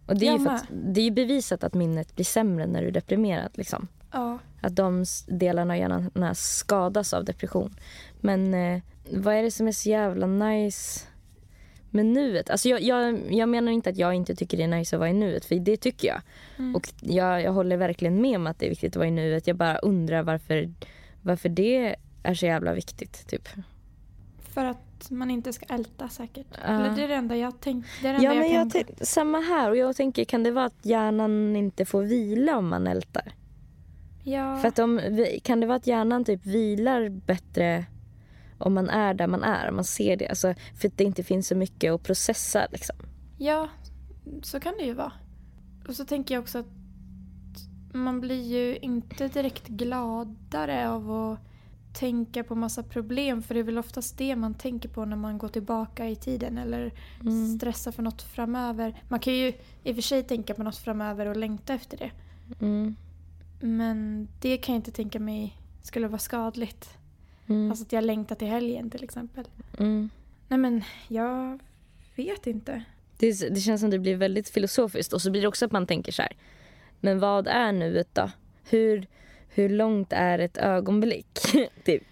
[0.07, 2.93] Och det är, ju att, det är bevisat att minnet blir sämre när du är
[2.93, 3.51] deprimerad.
[3.55, 3.89] Liksom.
[4.13, 4.39] Ja.
[4.61, 7.75] Att de delarna av hjärnan skadas av depression.
[8.21, 11.07] Men eh, vad är det som är så jävla nice
[11.91, 12.51] med nuet?
[12.51, 15.11] Alltså jag, jag, jag menar inte att jag inte tycker det är nice att vara
[15.11, 16.21] i nuet, för det tycker jag.
[16.59, 16.77] Mm.
[16.77, 19.47] Och jag, jag håller verkligen med om att det är viktigt att vara i nuet.
[19.47, 20.71] Jag bara undrar varför,
[21.23, 23.27] varför det är så jävla viktigt.
[23.29, 23.49] Typ.
[24.55, 26.47] För att man inte ska älta säkert.
[26.53, 26.69] Ja.
[26.69, 27.91] Eller det är det enda jag tänker.
[28.03, 29.71] Det är det enda Ja, men jag tänk- samma här.
[29.71, 33.33] Och jag tänker, kan det vara att hjärnan inte får vila om man ältar?
[34.25, 34.59] ja.
[34.59, 34.79] För att
[35.11, 37.85] vi- kan det vara att hjärnan typ vilar bättre
[38.61, 40.29] om man är där man är, man ser det?
[40.29, 42.67] Alltså, för att det inte finns så mycket att processa.
[42.73, 42.97] Liksom.
[43.39, 43.69] ja,
[44.43, 45.13] så kan det ju vara.
[45.89, 46.67] Och så tänker jag också att
[47.93, 51.39] man blir ju inte direkt gladare av att
[51.93, 53.43] tänka på massa problem.
[53.43, 56.59] För det är väl oftast det man tänker på när man går tillbaka i tiden
[56.59, 57.59] eller Mm.
[57.59, 59.03] stressar för något framöver.
[59.09, 59.53] Man kan ju
[59.85, 62.11] i och för sig tänka på något framöver och längta efter det.
[62.61, 62.97] Mm.
[63.61, 66.99] Men det kan jag inte tänka mig skulle vara skadligt.
[67.51, 67.71] Mm.
[67.71, 69.45] Alltså att jag längtar till helgen till exempel.
[69.79, 70.11] Mm.
[70.49, 71.59] Nej men jag
[72.17, 72.83] vet inte.
[73.19, 75.13] Det, det känns som det blir väldigt filosofiskt.
[75.13, 76.37] Och så blir det också att man tänker så här.
[77.01, 78.31] Men vad är nuet då?
[78.71, 79.07] Hur,
[79.49, 81.39] hur långt är ett ögonblick?
[81.85, 82.03] typ.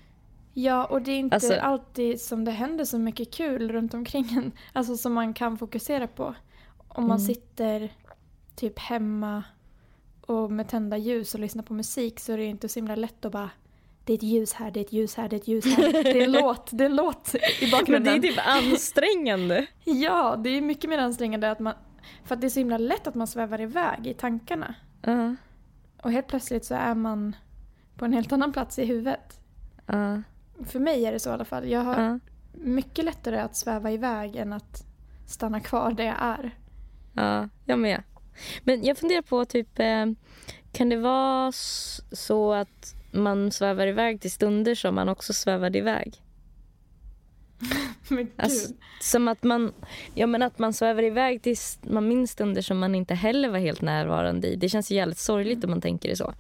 [0.55, 4.29] Ja, och det är inte Alltså- alltid som det händer så mycket kul runt omkring
[4.37, 4.53] en.
[4.73, 6.35] Alltså som man kan fokusera på.
[6.89, 7.27] Om man Mm.
[7.27, 7.93] sitter
[8.57, 9.45] typ hemma
[10.21, 13.25] och med tända ljus och lyssnar på musik så är det inte så himla lätt
[13.25, 13.51] att bara
[14.09, 15.93] det är ett ljus här, det är ett ljus här, det är ett ljus här.
[15.93, 18.21] Det är en låt, det är en låt i Men bakgrunden.
[18.21, 19.67] det är typ ansträngande.
[19.85, 21.75] Ja, det är mycket mer ansträngande att man...
[22.25, 24.75] För att det är så himla lätt att man svävar iväg i tankarna.
[25.03, 25.35] Ja.
[26.03, 27.37] Och helt plötsligt så är man
[27.97, 29.41] på en helt annan plats i huvudet.
[29.87, 30.23] Ja.
[30.67, 31.69] För mig är det så i alla fall.
[31.69, 32.19] Jag har Ja.
[32.53, 34.85] mycket lättare att sväva iväg än att
[35.27, 36.51] stanna kvar där jag är.
[37.13, 38.03] Ja, jag med.
[38.63, 40.07] Men jag funderar på, typ, eh,
[40.73, 41.53] kan det vara
[42.13, 46.23] så att man svävar iväg till stunder som man också svävade iväg?
[48.09, 48.31] Men.
[48.37, 49.73] Alltså, som att man,
[50.15, 53.59] ja, men att man svävar iväg tills man minns stunder som man inte heller var
[53.59, 54.57] helt närvarande i.
[54.57, 56.35] Det känns ju jävligt sorgligt om man tänker det så.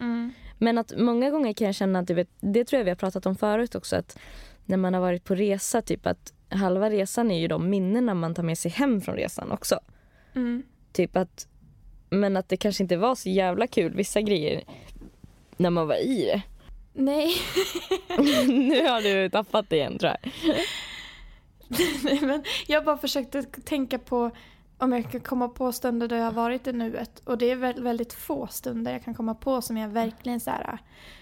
[0.00, 0.32] Mm.
[0.58, 3.26] Men att många gånger kan jag känna att, vet, det tror jag vi har pratat
[3.26, 4.18] om förut också, att
[4.66, 8.34] när man har varit på resa, typ att halva resan är ju de minnena man
[8.34, 9.80] tar med sig hem från resan också.
[10.34, 10.62] Mm.
[10.92, 11.48] Typ att,
[12.10, 14.62] men att det kanske inte var så jävla kul, vissa grejer,
[15.56, 16.42] när man var i det.
[16.92, 17.32] Nej.
[18.48, 20.54] nu har du tappat det igen tror jag.
[22.04, 24.30] Nej, men jag bara försökte tänka på
[24.78, 27.22] om jag kan komma på stunder där jag har varit i nuet.
[27.24, 30.50] Och det är väl väldigt få stunder jag kan komma på som jag verkligen så
[30.50, 30.78] här.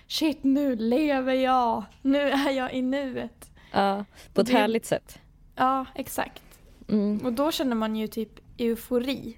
[0.09, 1.85] Shit, nu lever jag!
[2.03, 3.51] Nu är jag i nuet.
[3.73, 5.19] Ja, på ett Det- härligt sätt.
[5.57, 6.43] Ja, exakt.
[6.89, 7.19] Mm.
[7.27, 9.37] Och då känner man ju typ eufori.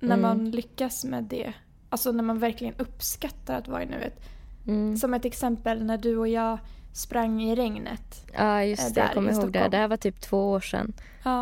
[0.00, 0.22] När Mm.
[0.22, 1.52] man lyckas med det.
[1.88, 4.20] Alltså när man verkligen uppskattar att vara i nuet.
[4.66, 4.96] Mm.
[4.96, 6.58] Som ett exempel när du och jag
[6.92, 8.26] sprang i regnet.
[8.32, 9.00] Ja, eh, just det.
[9.00, 9.68] Jag kommer i ihåg det.
[9.68, 10.92] Det här var typ två år sedan.
[11.24, 11.40] Ja.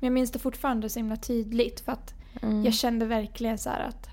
[0.00, 2.64] Men jag minns det fortfarande så himla tydligt för att Mm.
[2.64, 4.06] jag kände verkligen så att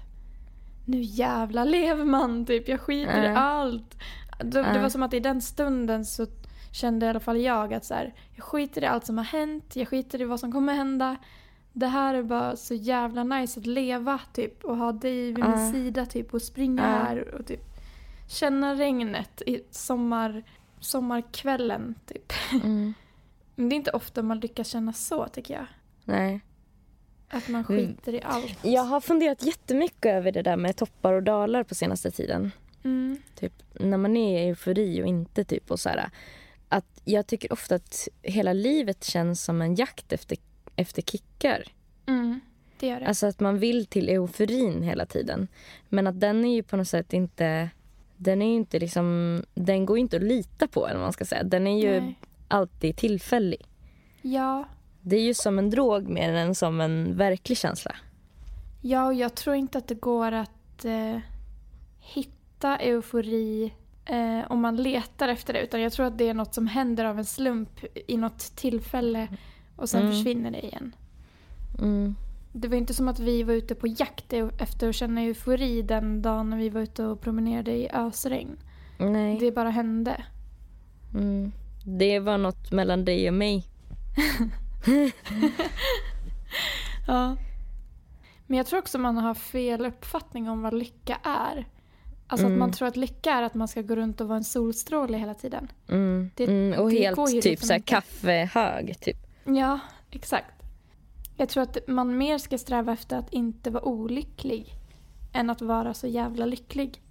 [0.86, 2.68] nu jävla lever man typ.
[2.68, 3.38] Jag skiter i Ja.
[3.38, 3.98] allt.
[4.40, 4.82] Det, det Ja.
[4.82, 6.26] var som att i den stunden så
[6.72, 9.76] kände i alla fall jag att så här, jag skiter i allt som har hänt.
[9.76, 11.16] Jag skiter i vad som kommer hända.
[11.74, 15.72] Det här är bara så jävla nice att leva typ och ha dig vid min
[15.74, 17.73] sida typ och springa här och typ
[18.28, 20.44] känna regnet i sommar,
[20.80, 22.34] sommarkvällen typ.
[22.52, 22.94] Mm.
[23.56, 25.66] Men det är inte ofta man lyckas känna så tycker jag.
[26.04, 26.42] Nej.
[27.30, 27.88] Att man Mm.
[27.88, 28.58] skiter i allt.
[28.66, 32.52] Jag har funderat jättemycket över det där med toppar och dalar på senaste tiden.
[32.84, 33.18] Mm.
[33.36, 36.10] Typ när man är i eufori och inte typ och så här.
[36.70, 40.38] Att jag tycker ofta att hela livet känns som en jakt efter,
[40.76, 41.64] efter kickar.
[42.06, 42.40] Mm.
[42.80, 43.08] Det gör det.
[43.08, 45.48] Alltså att man vill till euforin hela tiden.
[45.90, 47.70] Men att den är ju på något sätt inte...
[48.24, 49.42] Den är inte liksom...
[49.54, 51.44] Den går ju inte att lita på eller vad man ska säga.
[51.44, 52.16] Den är ju Nej.
[52.48, 53.66] alltid tillfällig.
[54.22, 54.66] Ja.
[55.02, 57.96] Det är ju som en drog mer än som en verklig känsla.
[58.82, 61.18] ja, och jag tror inte att det går att eh,
[62.00, 63.74] hitta eufori
[64.06, 65.62] eh, om man letar efter det.
[65.62, 69.28] Utan jag tror att det är något som händer av en slump i något tillfälle
[69.76, 70.12] och sen Mm.
[70.14, 70.96] försvinner det igen.
[71.80, 72.16] Mm.
[72.56, 75.82] Det var inte som att vi var ute på jakt e- efter att känna eufori
[75.82, 78.58] den dagen när vi var ute och promenerade i ösregn.
[78.98, 79.38] Nej.
[79.39, 80.24] Det bara hände.
[81.13, 81.52] Mm.
[81.86, 83.68] Det var något mellan dig och mig.
[87.08, 87.36] Ja.
[88.48, 91.66] Men jag tror också man har fel uppfattning om vad lycka är.
[92.28, 92.54] Alltså Mm.
[92.56, 95.18] att man tror att lycka är att man ska gå runt och vara en solstråle
[95.18, 95.68] hela tiden.
[95.89, 96.30] Mm.
[96.36, 96.80] Det- mm.
[96.80, 97.89] Och helt typ liksom så här inte.
[97.89, 99.00] kaffehög.
[99.02, 99.18] Typ.
[99.46, 99.80] Ja,
[100.12, 100.53] exakt.
[101.38, 104.74] Jag tror att man mer ska sträva efter att inte vara olycklig
[105.34, 107.02] än att vara så jävla lycklig.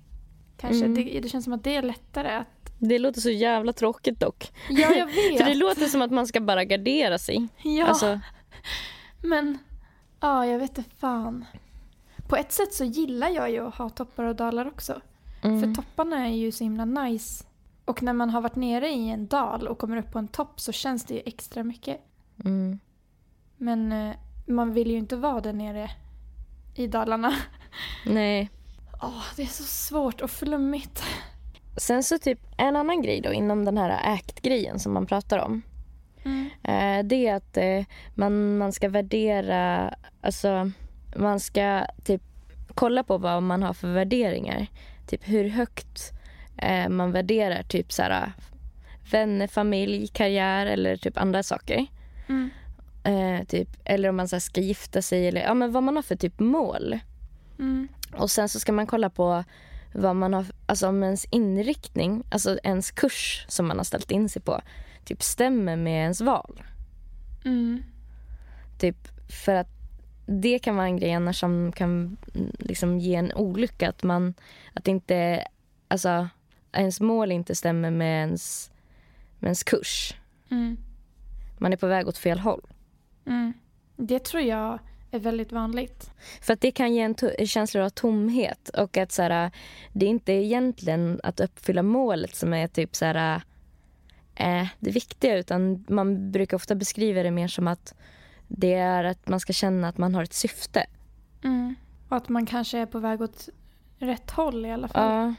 [0.57, 0.85] Kanske.
[0.85, 0.95] Mm.
[0.95, 2.73] Det, det känns som att det är lättare att...
[2.79, 4.53] Det låter så jävla tråkigt dock.
[4.71, 5.39] Ja, jag vet.
[5.39, 7.49] För det låter som att man ska bara gardera sig.
[7.63, 8.21] ja, Alltså,
[9.23, 9.59] men...
[10.21, 11.45] Ja, jag vet inte fan.
[12.29, 15.01] På ett sätt så gillar jag ju att ha toppar och dalar också.
[15.43, 15.61] mm.
[15.61, 17.45] För topparna är ju så himla nice.
[17.85, 20.61] Och när man har varit nere i en dal och kommer upp på en topp
[20.61, 22.01] så känns det ju extra mycket.
[22.45, 22.79] mm.
[23.63, 24.15] Men eh,
[24.47, 25.91] man vill ju inte vara där nere
[26.75, 27.35] i dalarna.
[28.07, 28.51] Nej.
[29.03, 31.03] Åh, det är så svårt och flummigt.
[31.77, 35.63] Sen så typ en annan grej då inom den här ACT-grejen som man pratar om.
[36.25, 36.51] Mm.
[36.63, 40.71] Eh, det är att eh, man, man ska värdera, alltså
[41.17, 42.23] man ska typ
[42.75, 44.67] kolla på vad man har för värderingar.
[45.07, 46.13] Typ hur högt
[46.57, 48.33] eh, man värderar typ så här
[49.11, 51.87] vänner, familj, karriär eller typ andra saker.
[52.29, 52.51] Mm.
[53.05, 56.03] Eh, typ, eller om man så ska gifta sig eller ja, men vad man har
[56.03, 56.99] för typ mål.
[57.59, 57.89] Mm.
[58.17, 59.45] Och sen så ska man kolla på
[59.95, 64.29] vad man har, alltså om ens inriktning, alltså ens kurs som man har ställt in
[64.29, 64.61] sig på,
[65.05, 66.63] typ stämmer med ens val.
[67.45, 67.83] Mm.
[68.79, 69.09] Typ
[69.45, 69.69] för att
[70.27, 73.89] det kan vara en grej annars som kan mm, liksom ge en olycka.
[73.89, 74.35] Att man,
[74.75, 75.47] att inte,
[75.89, 76.29] alltså
[76.73, 78.71] ens mål inte stämmer med ens,
[79.39, 80.15] med ens kurs.
[80.51, 80.77] Mm.
[81.59, 82.63] Man är på väg åt fel håll.
[83.27, 83.53] Mm.
[83.97, 84.79] Det tror jag
[85.11, 86.11] är väldigt vanligt.
[86.41, 89.51] För att det kan ge en känsla av tomhet och att så här,
[89.93, 93.43] det är inte egentligen att uppfylla målet som är typ så här,
[94.35, 97.95] eh, det viktiga utan man brukar ofta beskriva det mer som att
[98.49, 100.87] det är att man ska känna att man har ett syfte.
[101.45, 101.75] Mm.
[102.09, 103.49] Och att man kanske är på väg åt
[103.99, 105.13] rätt håll i alla fall.
[105.13, 105.35] Ja,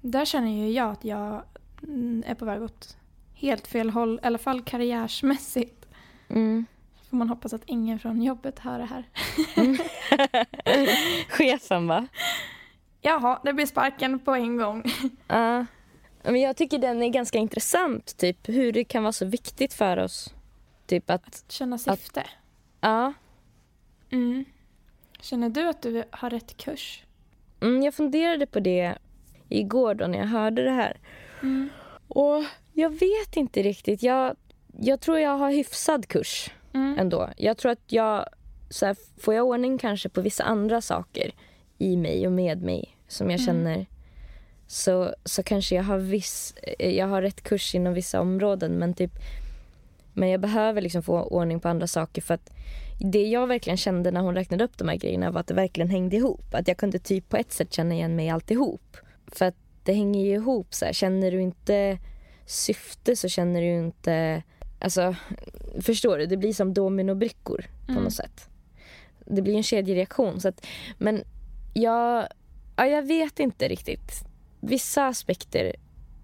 [0.00, 1.42] Där känner ju jag att jag
[1.82, 2.96] mm, är på väg åt
[3.34, 4.20] helt fel håll.
[4.22, 5.86] I alla fall karriärsmässigt.
[6.28, 6.66] mm.
[7.14, 9.04] Får man hoppas att ingen från jobbet hör det här.
[11.28, 12.06] Chefen va?
[13.00, 14.84] Jaha, det blir sparken på en gång.
[15.28, 15.66] Ja.
[16.22, 19.96] Men jag tycker den är ganska intressant, typ hur det kan vara så viktigt för
[19.96, 20.34] oss.
[20.86, 22.24] Typ att, Känna syfte.
[22.80, 23.12] ja.
[24.10, 24.44] Mm.
[25.20, 27.04] Känner du att du har rätt kurs?
[27.60, 28.98] Mm, jag funderade på det
[29.48, 30.96] igår då när jag hörde det här.
[31.42, 31.68] Mm.
[32.08, 34.02] Och jag vet inte riktigt.
[34.02, 34.36] Jag,
[34.80, 36.98] jag tror jag har hyfsad kurs Mm.
[36.98, 37.30] ändå.
[37.36, 38.26] Jag tror att jag,
[38.70, 41.34] så här, får jag ordning kanske på vissa andra saker
[41.78, 43.46] i mig och med mig som jag Mm.
[43.46, 43.86] känner
[44.66, 49.12] så, så kanske jag har, viss, jag har rätt kurs inom vissa områden men typ
[50.12, 52.50] men jag behöver liksom få ordning på andra saker för att
[53.00, 55.88] det jag verkligen kände när hon räknade upp de här grejerna var att det verkligen
[55.90, 56.54] hängde ihop.
[56.54, 58.96] Att jag kunde typ på ett sätt känna igen mig i alltihop.
[59.26, 60.92] För att det hänger ju ihop så här.
[60.92, 61.98] Känner du inte
[62.46, 64.42] syfte så känner du inte
[64.84, 65.14] Alltså,
[65.80, 66.26] förstår du?
[66.26, 68.04] Det blir som dominobrickor på Mm.
[68.04, 68.48] något sätt.
[69.26, 70.40] Det blir en kedjereaktion.
[70.40, 70.66] Så att,
[70.98, 71.22] men
[71.74, 72.28] jag,
[72.76, 74.24] ja, jag vet inte riktigt.
[74.60, 75.76] Vissa aspekter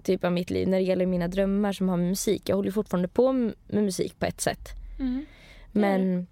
[0.03, 2.49] typ av mitt liv när det gäller mina drömmar som har med musik.
[2.49, 4.69] Jag håller fortfarande på med musik på ett sätt.
[4.99, 5.27] Mm.
[5.73, 6.27] Men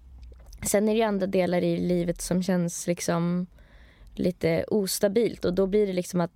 [0.65, 3.47] sen är det andra delar i livet som känns liksom
[4.15, 6.31] lite ostabilt och då blir det liksom att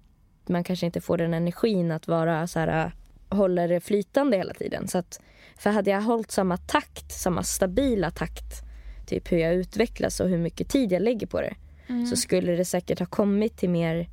[0.45, 2.91] man kanske inte får den energin att vara så här
[3.29, 4.87] hålla det flytande hela tiden.
[4.87, 5.21] Så att,
[5.57, 8.61] för hade jag hållit samma takt, samma stabila takt,
[9.05, 11.55] typ hur jag utvecklas och hur mycket tid jag lägger på det,
[11.87, 12.05] Mm.
[12.05, 14.09] så skulle det säkert ha kommit till mer,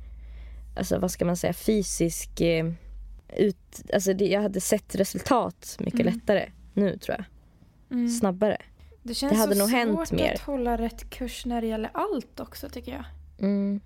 [0.75, 2.71] alltså vad ska man säga, fysisk eh,
[3.37, 6.13] ut, alltså det, jag hade sett resultat mycket Mm.
[6.13, 7.25] lättare nu tror jag.
[7.97, 8.09] Mm.
[8.09, 8.57] Snabbare.
[9.03, 10.33] Det känns Det hade så nog hänt svårt mer.
[10.33, 13.03] att hålla rätt kurs när det gäller allt också tycker jag.
[13.39, 13.79] Mm.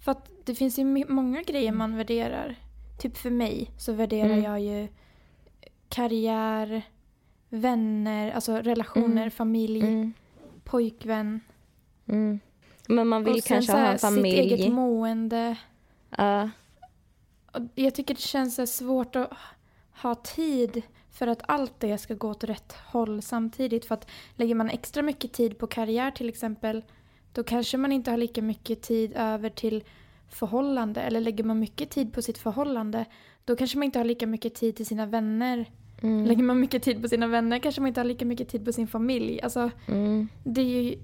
[0.00, 2.54] För att det finns ju många grejer man värderar.
[2.98, 4.42] Typ för mig så värderar Mm.
[4.44, 4.88] jag ju
[5.88, 6.82] karriär,
[7.48, 9.30] vänner, alltså relationer, Mm.
[9.30, 10.12] familj, Mm.
[10.64, 11.40] pojkvän.
[12.08, 12.40] Mm.
[12.88, 14.36] Men man vill kanske ha en familj.
[14.50, 15.56] Sitt eget mående.
[16.16, 16.50] Ja.
[17.52, 19.30] Och jag tycker det känns så svårt att
[20.02, 23.84] ha tid för att allt det ska gå åt rätt håll samtidigt.
[23.84, 26.84] För att lägger man extra mycket tid på karriär till exempel
[27.32, 29.84] då kanske man inte har lika mycket tid över till
[30.28, 31.00] förhållande.
[31.00, 33.04] Eller lägger man mycket tid på sitt förhållande
[33.46, 35.70] då kanske man inte har lika mycket tid till sina vänner.
[36.02, 36.24] Mm.
[36.26, 38.72] Lägger man mycket tid på sina vänner kanske man inte har lika mycket tid på
[38.72, 39.40] sin familj.
[39.42, 40.28] Alltså, Mm.
[40.44, 40.98] det är ju,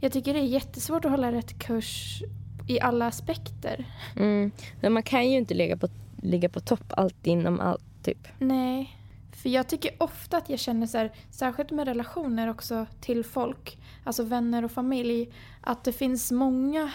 [0.00, 2.22] jag tycker det är jättesvårt att hålla rätt kurs
[2.68, 3.86] i alla aspekter.
[4.16, 4.50] Mm.
[4.80, 5.88] Men man kan ju inte ligga på,
[6.22, 7.82] ligga på topp alltid inom allt.
[8.02, 8.28] Typ.
[8.38, 8.96] Nej.
[9.32, 13.78] För jag tycker ofta att jag känner så här, särskilt med relationer också till folk,
[14.04, 16.90] alltså vänner och familj, att det finns många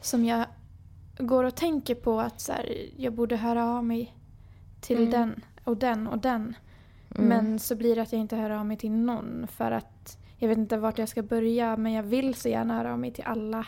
[0.00, 0.46] som jag
[1.18, 4.14] går och tänker på att så här, jag borde höra av mig
[4.80, 5.10] till Mm.
[5.10, 6.56] den och den och den.
[7.14, 7.28] Mm.
[7.28, 10.48] Men så blir det att jag inte hör av mig till någon för att jag
[10.48, 13.24] vet inte vart jag ska börja men jag vill så gärna höra av mig till
[13.24, 13.66] alla.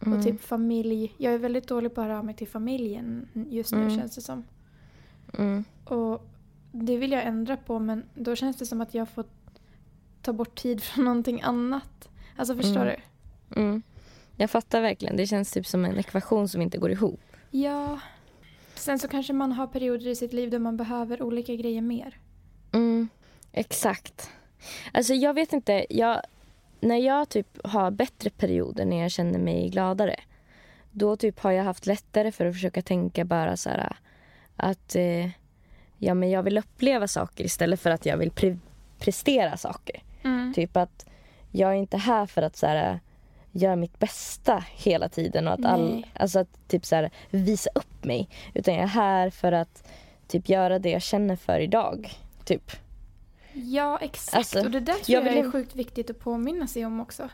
[0.00, 0.18] Mm.
[0.18, 1.14] Och typ familj.
[1.16, 3.98] Jag är väldigt dålig på att höra av mig till familjen just nu Mm.
[3.98, 4.44] känns det som.
[5.38, 5.64] Mm.
[5.84, 6.26] Och
[6.72, 9.24] det vill jag ändra på men då känns det som att jag får
[10.22, 12.08] ta bort tid från någonting annat.
[12.36, 12.96] Alltså förstår Mm.
[13.56, 13.82] du?
[14.40, 15.16] Jag fattar verkligen.
[15.16, 17.20] Det känns typ som en ekvation som inte går ihop.
[17.50, 18.00] Ja.
[18.74, 22.18] Sen så kanske man har perioder i sitt liv där man behöver olika grejer mer.
[22.72, 23.08] Mm.
[23.52, 24.30] Exakt.
[24.92, 25.86] Alltså jag vet inte.
[25.90, 26.20] Jag,
[26.80, 30.16] när jag typ har bättre perioder när jag känner mig gladare
[30.90, 33.96] då typ har jag haft lättare för att försöka tänka bara så här
[34.56, 35.28] att eh,
[35.98, 38.58] ja, men jag vill uppleva saker istället för att jag vill pre-
[38.98, 40.02] prestera saker.
[40.22, 40.54] Mm.
[40.54, 41.06] Typ att
[41.50, 43.00] jag är inte här för att så här,
[43.52, 48.04] göra mitt bästa hela tiden och att, all, alltså att typ så här, visa upp
[48.04, 48.28] mig.
[48.54, 49.88] Utan jag är här för att
[50.28, 52.10] typ göra det jag känner för idag.
[52.44, 52.70] Typ.
[53.52, 54.36] Ja, exakt.
[54.36, 57.00] Alltså, och det där tror jag jag, vill är sjukt viktigt att påminna sig om
[57.00, 57.28] också.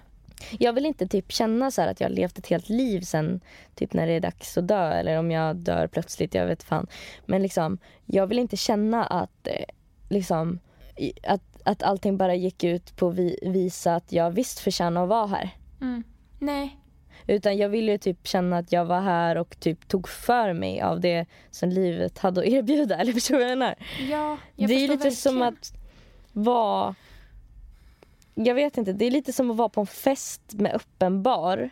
[0.59, 3.41] Jag vill inte typ känna så att jag har levt ett helt liv sen
[3.75, 6.87] typ när det är dags att dö eller om jag dör plötsligt, jag vet fan.
[7.27, 9.65] Men liksom, jag vill inte känna att eh,
[10.09, 10.59] liksom
[11.23, 15.09] att, att allting bara gick ut på att vi, visa att jag visst förtjänar att
[15.09, 15.51] vara här.
[15.81, 16.03] Mm.
[16.39, 16.79] Nej.
[17.27, 20.81] Utan jag ville ju typ känna att jag var här och typ tog för mig
[20.81, 22.97] av det som livet hade att erbjuda.
[23.01, 23.75] Eller förstår du vad jag menar?
[24.11, 25.55] Ja, jag det är lite som verkligen.
[25.55, 25.73] att
[26.33, 26.95] vara...
[28.35, 31.71] Jag vet inte, det är lite som att vara på en fest med öppen bar.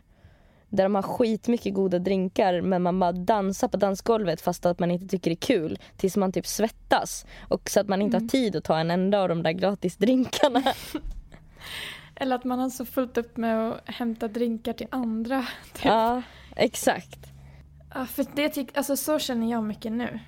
[0.69, 4.91] Där de har skitmycket goda drinkar men man bara dansar på dansgolvet fast att man
[4.91, 5.79] inte tycker det är kul.
[5.97, 7.27] Tills man typ svettas.
[7.49, 8.25] Och så att man inte Mm.
[8.25, 10.63] har tid att ta en enda av de där gratisdrinkarna.
[12.17, 15.47] Eller att man har så fullt upp med att hämta drinkar till andra.
[15.73, 15.85] Typ.
[15.85, 16.23] ja,
[16.57, 17.19] exakt.
[17.95, 20.21] Ja, för det tyck, alltså, så känner jag mycket nu.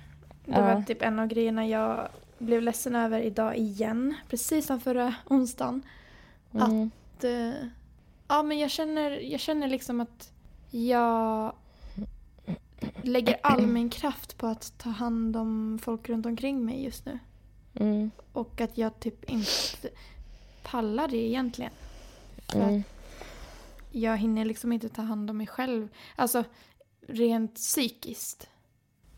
[0.45, 0.61] Det Ja.
[0.61, 4.13] var typ en av grejerna jag blev ledsen över idag igen.
[4.29, 5.81] Precis som förra onsdagen.
[6.53, 6.91] Mm.
[7.17, 7.51] Att, eh,
[8.27, 10.31] ja, men jag känner, jag känner liksom att
[10.71, 11.53] jag
[13.01, 17.19] lägger all min kraft på att ta hand om folk runt omkring mig just nu.
[17.79, 18.11] Mm.
[18.33, 19.89] Och att jag typ inte
[20.63, 21.71] pallar det egentligen.
[22.51, 22.83] För Mm.
[23.91, 25.87] jag hinner liksom inte ta hand om mig själv.
[26.15, 26.43] Alltså
[27.07, 28.49] rent psykiskt.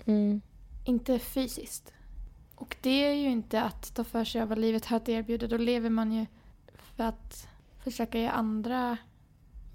[0.05, 0.41] Mm.
[0.85, 1.93] Inte fysiskt.
[2.55, 5.47] Och det är ju inte att ta för sig av vad livet har att erbjuda.
[5.47, 6.25] Då lever man ju
[6.95, 7.47] för att
[7.83, 8.97] försöka göra andra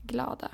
[0.03, 0.51] glada.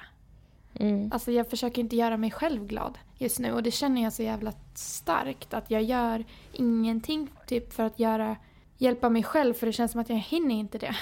[0.74, 1.12] Mm.
[1.12, 3.52] Alltså jag försöker inte göra mig själv glad just nu.
[3.52, 5.54] Och det känner jag så jävla starkt.
[5.54, 8.36] Att jag gör ingenting typ för att göra,
[8.78, 9.54] hjälpa mig själv.
[9.54, 10.96] För det känns som att jag hinner inte det.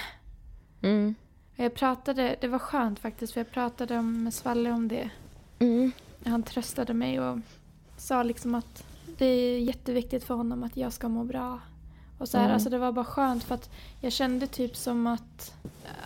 [0.83, 1.15] Mm.
[1.61, 3.33] Jag pratade, det var skönt faktiskt.
[3.33, 5.11] För jag pratade med Svalle om det.
[5.59, 5.93] Mm.
[6.27, 7.39] Han tröstade mig och
[7.97, 8.85] sa liksom att
[9.19, 11.61] det är jätteviktigt för honom att jag ska må bra.
[12.19, 12.55] Och så här, Mm.
[12.55, 15.55] alltså det var bara skönt för att jag kände typ som att,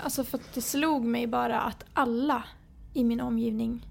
[0.04, 2.44] alltså för att det slog mig bara att alla
[2.94, 3.86] i min omgivning,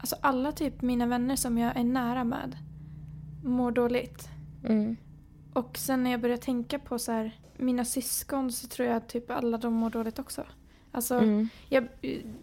[0.00, 2.56] alltså alla typ mina vänner som jag är nära med
[3.44, 4.28] mår dåligt.
[4.64, 4.96] Mm.
[5.52, 9.08] Och sen när jag började tänka på så här, mina syskon så tror jag att
[9.08, 10.44] typ alla de mår dåligt också.
[10.96, 11.48] Alltså Mm.
[11.68, 11.88] jag,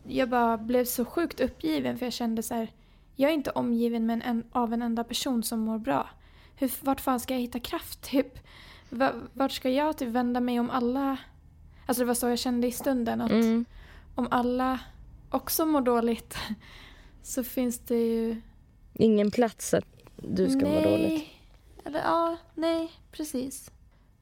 [0.07, 2.67] jag bara blev så sjukt uppgiven för jag kände så här,
[3.15, 6.09] jag är inte omgiven med en, av en enda person som mår bra.
[6.55, 8.39] Hur, vart fan ska jag hitta kraft typ?
[8.89, 11.17] Va- Vart ska jag typ vända mig om alla...
[11.85, 13.65] Alltså det var så jag kände i stunden att Mm.
[14.15, 14.79] om alla
[15.29, 16.37] också mår dåligt
[17.23, 18.41] så finns det ju...
[18.93, 19.85] Ingen plats att
[20.15, 21.29] du ska må dåligt.
[21.85, 23.71] Eller ja, nej, precis.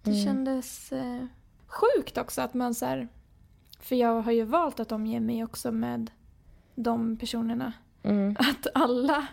[0.03, 0.25] Det Mm.
[0.25, 1.25] kändes eh,
[1.67, 3.07] sjukt också att man så här...
[3.81, 6.11] För jag har ju valt att omge mig också med
[6.75, 7.73] de personerna.
[8.03, 8.35] Mm.
[8.39, 9.27] Att alla,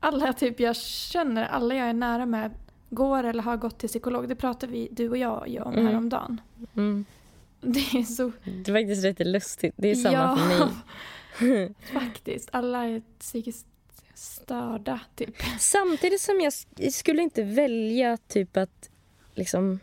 [0.00, 2.50] alla typ jag känner, alla jag är nära med
[2.90, 4.28] går eller har gått till psykolog.
[4.28, 5.86] Det pratade vi, du och jag ju om Mm.
[5.86, 6.40] häromdagen.
[6.76, 7.04] Mm.
[7.60, 8.32] Det är så...
[8.44, 9.74] Det är faktiskt lite lustigt.
[9.76, 10.36] Det är samma Ja.
[10.36, 11.74] för mig.
[11.92, 12.48] Faktiskt.
[12.52, 13.66] Alla är psykiskt
[14.14, 15.34] störda typ.
[15.58, 16.52] Samtidigt som jag
[16.92, 18.90] skulle inte välja typ att
[19.34, 19.80] liksom...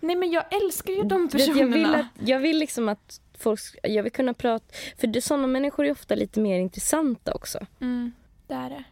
[0.00, 1.60] Nej men jag älskar ju de personerna.
[1.60, 3.60] Jag vill, att, jag vill liksom att folk...
[3.82, 4.64] Jag vill kunna prata...
[4.96, 7.66] För det, sådana människor är ofta lite mer intressanta också.
[7.80, 8.12] Mm,
[8.46, 8.84] det är det.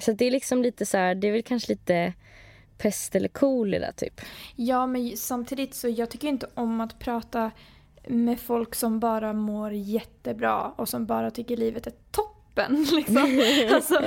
[0.00, 2.12] Så det är liksom lite så här, det är väl kanske lite
[2.78, 4.20] pest eller kolera typ.
[4.56, 7.50] Ja men samtidigt så jag tycker inte om att prata
[8.08, 12.86] med folk som bara mår jättebra och som bara tycker livet är toppen.
[12.92, 13.42] Liksom.
[13.74, 14.02] Alltså,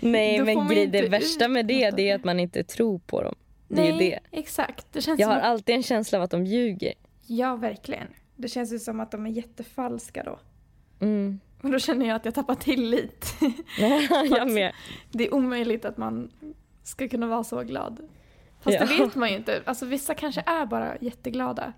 [0.00, 3.34] Nej men grej, det värsta med det, det är att man inte tror på dem.
[3.68, 4.18] Det är nej, ju det.
[4.30, 4.86] exakt.
[4.92, 6.94] Det känns Jag som har att, alltid en känsla av att de ljuger.
[7.26, 8.08] Ja, verkligen.
[8.36, 10.38] Det känns ju som att de är jättefalska då.
[11.00, 11.40] Mm.
[11.62, 13.34] Och då känner jag att jag tappar tillit.
[14.30, 14.72] jag med.
[15.10, 16.30] Det är omöjligt att man
[16.82, 18.00] ska kunna vara så glad.
[18.60, 18.86] Fast Ja.
[18.86, 19.62] det vet man ju inte.
[19.66, 21.72] Alltså vissa kanske är bara jätteglada.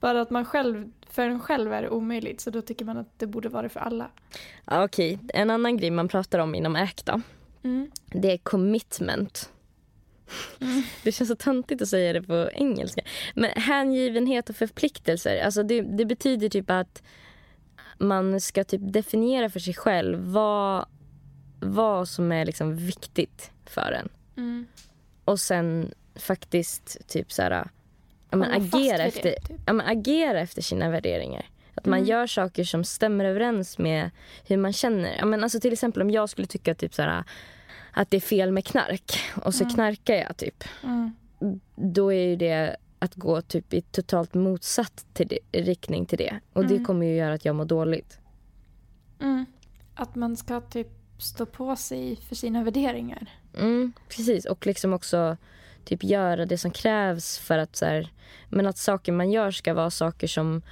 [0.00, 3.18] bara att man själv, för en själv är det omöjligt så då tycker man att
[3.18, 4.10] det borde vara det för alla.
[4.64, 7.20] Ja, Okej, en annan grej man pratar om inom ACT då,
[7.62, 7.90] Mm.
[8.06, 9.52] det är commitment.
[10.60, 10.82] Mm.
[11.02, 13.00] Det känns så töntigt att säga det på engelska.
[13.34, 17.02] Men hängivenhet och förpliktelser, alltså det, det betyder typ att
[17.98, 20.86] man ska typ definiera för sig själv vad,
[21.60, 24.08] vad som är liksom viktigt för en.
[24.36, 24.66] Mm.
[25.24, 27.68] Och sen faktiskt typ så här,
[28.30, 29.60] ja, men agera, efter, det, typ.
[29.66, 31.46] ja, men agera efter sina värderingar.
[31.74, 32.08] Att man Mm.
[32.10, 34.10] gör saker som stämmer överens med
[34.46, 35.16] hur man känner.
[35.18, 37.24] Ja, men alltså till exempel om jag skulle tycka typ så här,
[37.96, 39.74] att det är fel med knark och så Mm.
[39.74, 40.64] knarkar jag typ.
[40.82, 41.10] Mm.
[41.74, 46.40] Då är ju det att gå typ i totalt motsatt till det, riktning till det.
[46.52, 46.84] Och det Mm.
[46.84, 48.18] kommer ju göra att jag mår dåligt.
[49.20, 49.46] Mm.
[49.94, 50.88] Att man ska typ
[51.18, 53.26] stå på sig för sina värderingar.
[53.58, 54.44] Mm, precis.
[54.44, 55.36] Och liksom också
[55.84, 58.12] typ göra det som krävs för att så här,
[58.48, 60.62] men att saker man gör ska vara saker som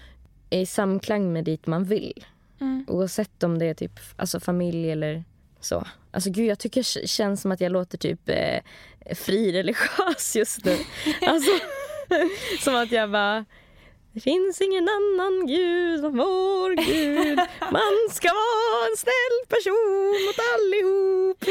[0.51, 2.25] är i samklang med dit man vill.
[2.61, 2.85] Mm.
[2.89, 5.25] Oavsett om det är typ alltså familj eller
[5.65, 5.87] så.
[6.11, 8.61] Alltså gud, jag tycker det känns som att jag låter typ eh,
[9.15, 10.77] frireligiös just nu.
[11.27, 11.51] Alltså,
[12.61, 13.45] som att jag bara...
[14.13, 17.39] Det finns ingen annan gud än vår gud.
[17.61, 21.45] Man ska vara en snäll person mot allihop.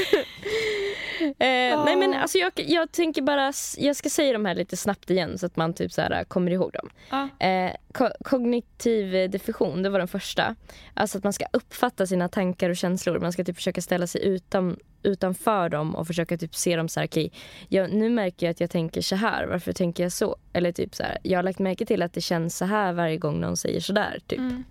[1.40, 5.10] eh, Nej men alltså jag, jag tänker bara, jag ska säga de här lite snabbt
[5.10, 6.90] igen så att man typ så här kommer ihåg dem.
[7.10, 7.48] Ja.
[7.48, 10.56] Eh, ko- kognitiv diffusion, det var den första.
[10.94, 13.20] Alltså att man ska uppfatta sina tankar och känslor.
[13.20, 17.00] Man ska typ försöka ställa sig utan, utanför dem och försöka typ se dem så
[17.00, 17.30] här,
[17.70, 20.36] jag, nu märker jag att jag tänker så här, varför tänker jag så?
[20.54, 23.18] Eller typ så här, jag har lagt märke till att det känns så här varje
[23.18, 24.40] gång någon säger så där, typ.
[24.40, 24.64] Mm.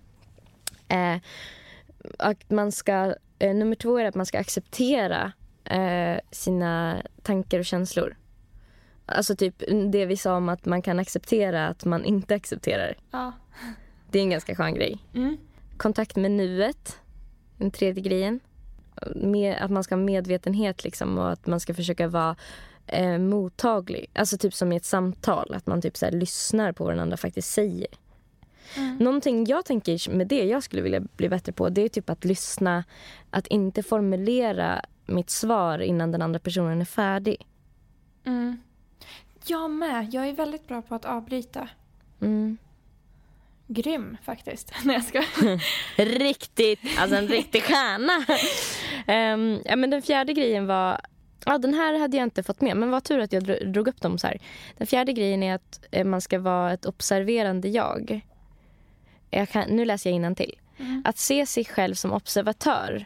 [0.89, 1.21] Eh,
[2.19, 5.33] att man ska, eh, nummer två är att man ska acceptera
[5.65, 8.17] eh, sina tankar och känslor.
[9.13, 12.95] Alltså typ det vi sa om att man kan acceptera att man inte accepterar.
[13.11, 13.33] Ja.
[14.11, 14.99] Det är en ganska skön grej.
[15.15, 15.37] Mm.
[15.77, 16.99] Kontakt med nuet,
[17.57, 18.41] den tredje grejen.
[19.17, 22.37] Med, att man ska ha medvetenhet liksom och att man ska försöka vara
[22.87, 24.11] eh, mottaglig.
[24.15, 27.01] Alltså typ som i ett samtal, att man typ så här, lyssnar på vad den
[27.01, 27.87] andra faktiskt säger.
[28.77, 28.97] Mm.
[28.97, 32.25] Någonting jag tänker med det jag skulle vilja bli bättre på det är typ att
[32.25, 32.85] lyssna,
[33.31, 37.47] att inte formulera mitt svar innan den andra personen är färdig.
[38.25, 38.63] Mm.
[39.47, 40.09] Jag med.
[40.15, 41.69] Jag är väldigt bra på att avbryta.
[42.21, 42.59] Mm.
[43.67, 44.73] Grym faktiskt.
[44.85, 45.23] Nej jag ska.
[46.05, 48.25] Riktigt, alltså en riktig stjärna.
[49.07, 51.01] Ehm, ja, men den fjärde grejen var,
[51.47, 53.89] ja den här hade jag inte fått med men vad tur att jag dro- drog
[53.89, 54.39] upp dem så här.
[54.79, 58.21] Den fjärde grejen är att eh, man ska vara ett observerande jag.
[59.31, 60.59] jag kan, nu läser jag till.
[60.79, 61.03] Mm.
[61.05, 63.05] Att se sig själv som observatör,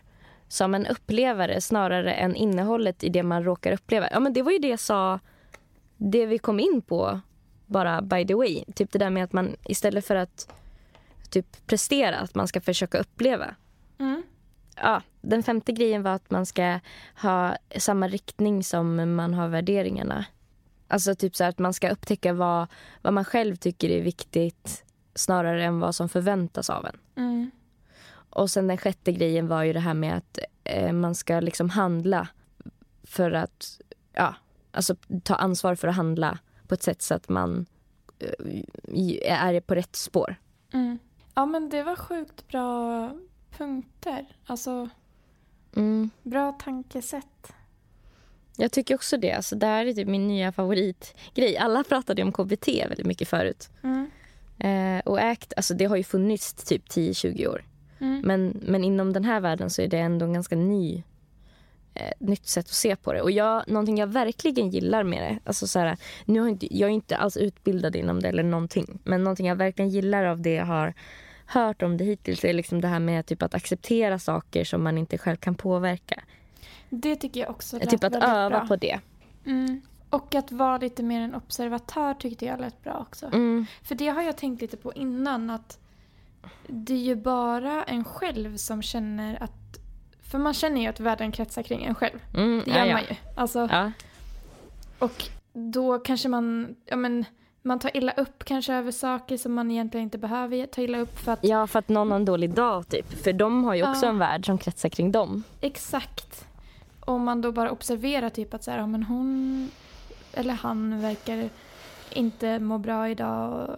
[0.48, 4.08] som en upplevare snarare än innehållet i det man råkar uppleva.
[4.10, 5.20] Ja men det var ju det jag sa
[5.96, 7.20] det vi kom in på,
[7.66, 10.52] bara by the way, typ det där med att man istället för att
[11.30, 13.54] typ prestera, att man ska försöka uppleva.
[13.98, 14.22] Mm.
[14.76, 16.80] Ja, den femte grejen var att man ska
[17.22, 20.24] ha samma riktning som man har värderingarna.
[20.88, 22.66] Alltså typ så att man ska upptäcka vad,
[23.02, 24.84] vad man själv tycker är viktigt
[25.14, 26.98] snarare än vad som förväntas av en.
[27.16, 27.50] Mm.
[28.30, 31.70] Och sen den sjätte grejen var ju det här med att eh, man ska liksom
[31.70, 32.28] handla
[33.04, 33.80] för att,
[34.12, 34.34] ja,
[34.76, 37.66] alltså ta ansvar för att handla på ett sätt så att man
[38.18, 40.36] eh, är på rätt spår.
[40.72, 40.98] Mm.
[41.34, 43.10] Ja men det var sjukt bra
[43.56, 44.26] punkter.
[44.46, 44.88] Alltså
[45.76, 46.10] Mm.
[46.22, 47.52] bra tankesätt.
[48.56, 49.32] Jag tycker också det.
[49.32, 51.56] Alltså, det här är typ min nya favoritgrej.
[51.58, 53.70] Alla pratade om KBT väldigt mycket förut.
[53.82, 54.10] Mm.
[54.58, 57.64] Eh, och ACT, alltså, det har ju funnits typ 10-20 år.
[57.98, 58.20] Mm.
[58.24, 61.02] Men, men inom den här världen så är det ändå en ganska ny,
[61.96, 63.22] eh, nytt sätt att se på det.
[63.22, 66.90] Och jag, någonting jag verkligen gillar med det, alltså så här, nu har inte, jag
[66.90, 70.54] är inte alls utbildad inom det eller någonting, men någonting jag verkligen gillar av det
[70.54, 70.94] jag har
[71.46, 74.98] hört om det hittills är liksom det här med typ att acceptera saker som man
[74.98, 76.22] inte själv kan påverka.
[76.88, 78.66] Det tycker jag också lät Typ att öva bra.
[78.66, 79.00] på det.
[79.46, 79.80] Mm.
[80.10, 83.26] Och att vara lite mer en observatör tyckte jag lät bra också.
[83.26, 83.66] Mm.
[83.82, 85.78] För det har jag tänkt lite på innan att
[86.66, 89.52] det är ju bara en själv som känner att...
[90.36, 92.18] För man känner ju att världen kretsar kring en själv.
[92.34, 92.92] Mm, Det gör ja.
[92.92, 93.16] man ju.
[93.34, 93.92] Alltså, Ja.
[94.98, 97.24] Och då kanske man, ja men,
[97.62, 101.18] man tar illa upp kanske över saker som man egentligen inte behöver ta illa upp
[101.18, 103.22] för att ja, för att någon har en dålig dag typ.
[103.22, 104.10] För de har ju också Ja.
[104.10, 105.42] en värld som kretsar kring dem.
[105.60, 106.46] exakt.
[107.00, 109.70] Om man då bara observerar typ att så här, ja, men hon
[110.32, 111.48] eller han verkar
[112.12, 113.70] inte må bra idag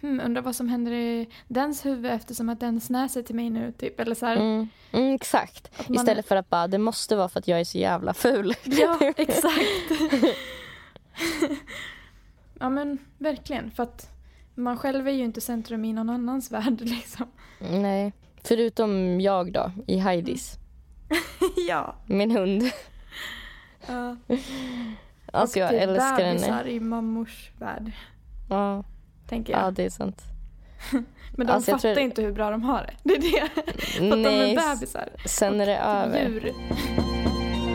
[0.00, 3.72] hmm, undrar vad som händer i dens huvud eftersom att den snäser till mig nu
[3.72, 4.26] typ eller så.
[4.26, 4.68] Mm.
[4.92, 5.88] Mm, exakt.
[5.88, 8.54] Man- Istället för att bara, det måste vara för att jag är så jävla ful.
[8.64, 9.90] Ja, exakt.
[12.60, 14.08] ja men verkligen för att
[14.54, 17.26] man själv är ju inte centrum i någon annans värld liksom.
[17.58, 18.12] Nej.
[18.44, 20.56] Förutom jag då, i Heidis.
[21.68, 21.94] ja.
[22.06, 22.62] Min hund.
[23.86, 24.16] ja.
[25.32, 26.70] Alltså och jag typ älskar henne.
[26.70, 27.92] i mammors värld,
[28.50, 28.84] Ja.
[29.30, 29.62] Tänker jag.
[29.62, 30.22] ja, det är sant.
[31.36, 32.94] Men de alltså, jag fattar tror- inte hur bra de har det.
[33.02, 33.48] Det är det.
[33.82, 35.08] För att de är bebisar.
[35.26, 36.28] sen är det över.
[36.28, 36.52] Djur.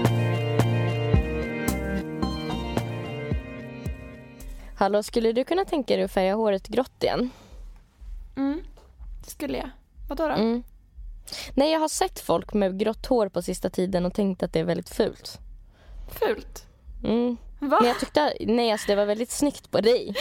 [4.77, 7.29] Hallå, skulle du kunna tänka dig att färga håret grått igen?
[8.37, 8.61] Mm.
[9.23, 9.69] Det skulle jag.
[10.09, 10.33] Vadå då?
[10.33, 10.63] Mm.
[11.53, 14.59] Nej, jag har sett folk med grått hår på sista tiden och tänkt att det
[14.59, 15.39] är väldigt fult.
[16.09, 16.65] Fult.
[17.03, 17.37] Mm.
[17.69, 17.77] Va?
[17.79, 20.15] Men jag tyckte, nej alltså det var väldigt snyggt på dig.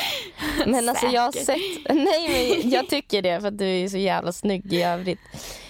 [0.67, 3.97] Men alltså jag har sett, nej men jag tycker det för att du är så
[3.99, 5.21] jävla snygg i övrigt.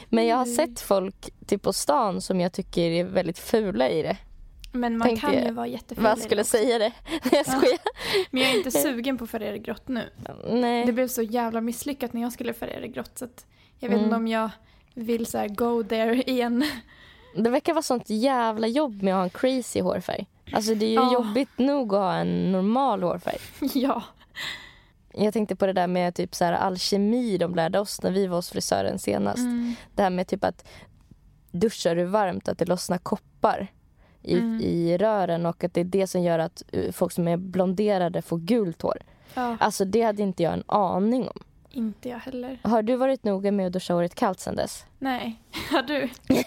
[0.09, 0.57] Men jag har Mm.
[0.57, 4.17] sett folk typ på stan som jag tycker är väldigt fula i det.
[4.73, 5.45] Men man tänkte kan jag.
[5.45, 6.57] ju vara jätteful Vad skulle också.
[6.57, 6.93] säga det?
[7.33, 7.79] Jag skojar.
[8.31, 10.03] Men jag är inte sugen på att färga det grått nu.
[10.51, 10.87] Nej.
[10.87, 13.47] Det blev så jävla misslyckat när jag skulle färga det grått så att
[13.79, 14.05] jag vet Mm.
[14.05, 14.51] inte om jag
[14.95, 16.65] vill så här go there igen.
[17.37, 20.27] Det verkar vara sånt jävla jobb med att ha en crazy hårfärg.
[20.53, 21.13] Alltså det är ju Ja.
[21.13, 23.39] jobbigt nog att ha en normal hårfärg.
[23.75, 24.03] ja.
[25.13, 28.27] Jag tänkte på det där med typ så här alkemi de lärde oss när vi
[28.27, 29.39] var hos frisören senast.
[29.39, 29.75] Mm.
[29.95, 30.65] Det här med typ att
[31.51, 33.73] duschar du varmt att det lossnar koppar
[34.23, 34.61] i, Mm.
[34.61, 38.23] i rören och att det är det som gör att uh, folk som är blonderade
[38.23, 38.99] får gult hår.
[39.35, 39.57] ja.
[39.61, 41.39] Alltså det hade inte jag en aning om.
[41.77, 42.59] Inte jag heller.
[42.63, 44.85] Har du varit noga med att duscha håret kallt sen dess?
[44.99, 45.41] Nej.
[45.71, 46.09] Har du?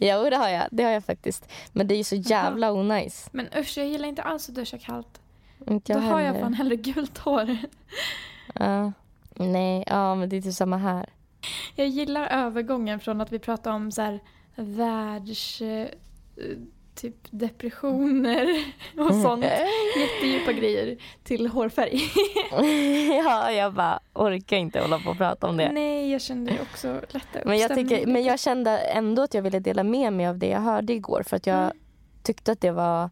[0.00, 1.48] Jo det har jag, det har jag faktiskt.
[1.72, 3.28] Men det är ju så jävla onajs.
[3.32, 5.20] Men usch, jag gillar inte alls att duscha kallt.
[5.66, 6.40] Inte Då jag har jag heller.
[6.40, 7.56] fan hellre gult hår.
[8.54, 8.92] Ja.
[9.34, 11.06] Nej, ja men det är typ samma här.
[11.74, 14.20] Jag gillar övergången från att vi pratar om så här
[14.54, 15.62] världs...
[17.00, 18.64] typ depressioner
[18.98, 19.44] och sånt.
[19.98, 22.00] Jättedjupa grejer till hårfärg.
[23.24, 25.72] ja, jag bara orkar inte hålla på och prata om det.
[25.72, 29.42] Nej, jag kände också lätta upp Men jag, tycker, men jag kände ändå att jag
[29.42, 31.76] ville dela med mig av det jag hörde igår för att jag Mm.
[32.22, 33.10] tyckte att det var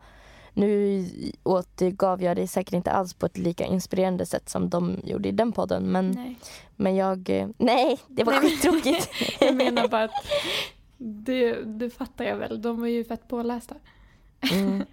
[0.55, 1.05] nu
[1.43, 5.33] återgav jag det säkert inte alls på ett lika inspirerande sätt som de gjorde i
[5.33, 6.37] den podden men, Nej,
[6.77, 7.29] men jag,
[7.59, 9.09] nej det var Nej, skittråkigt.
[9.41, 10.11] jag menar bara att
[10.99, 12.63] det, det fattar jag väl.
[12.63, 13.75] De var ju fett pålästa.
[14.53, 14.85] Mm.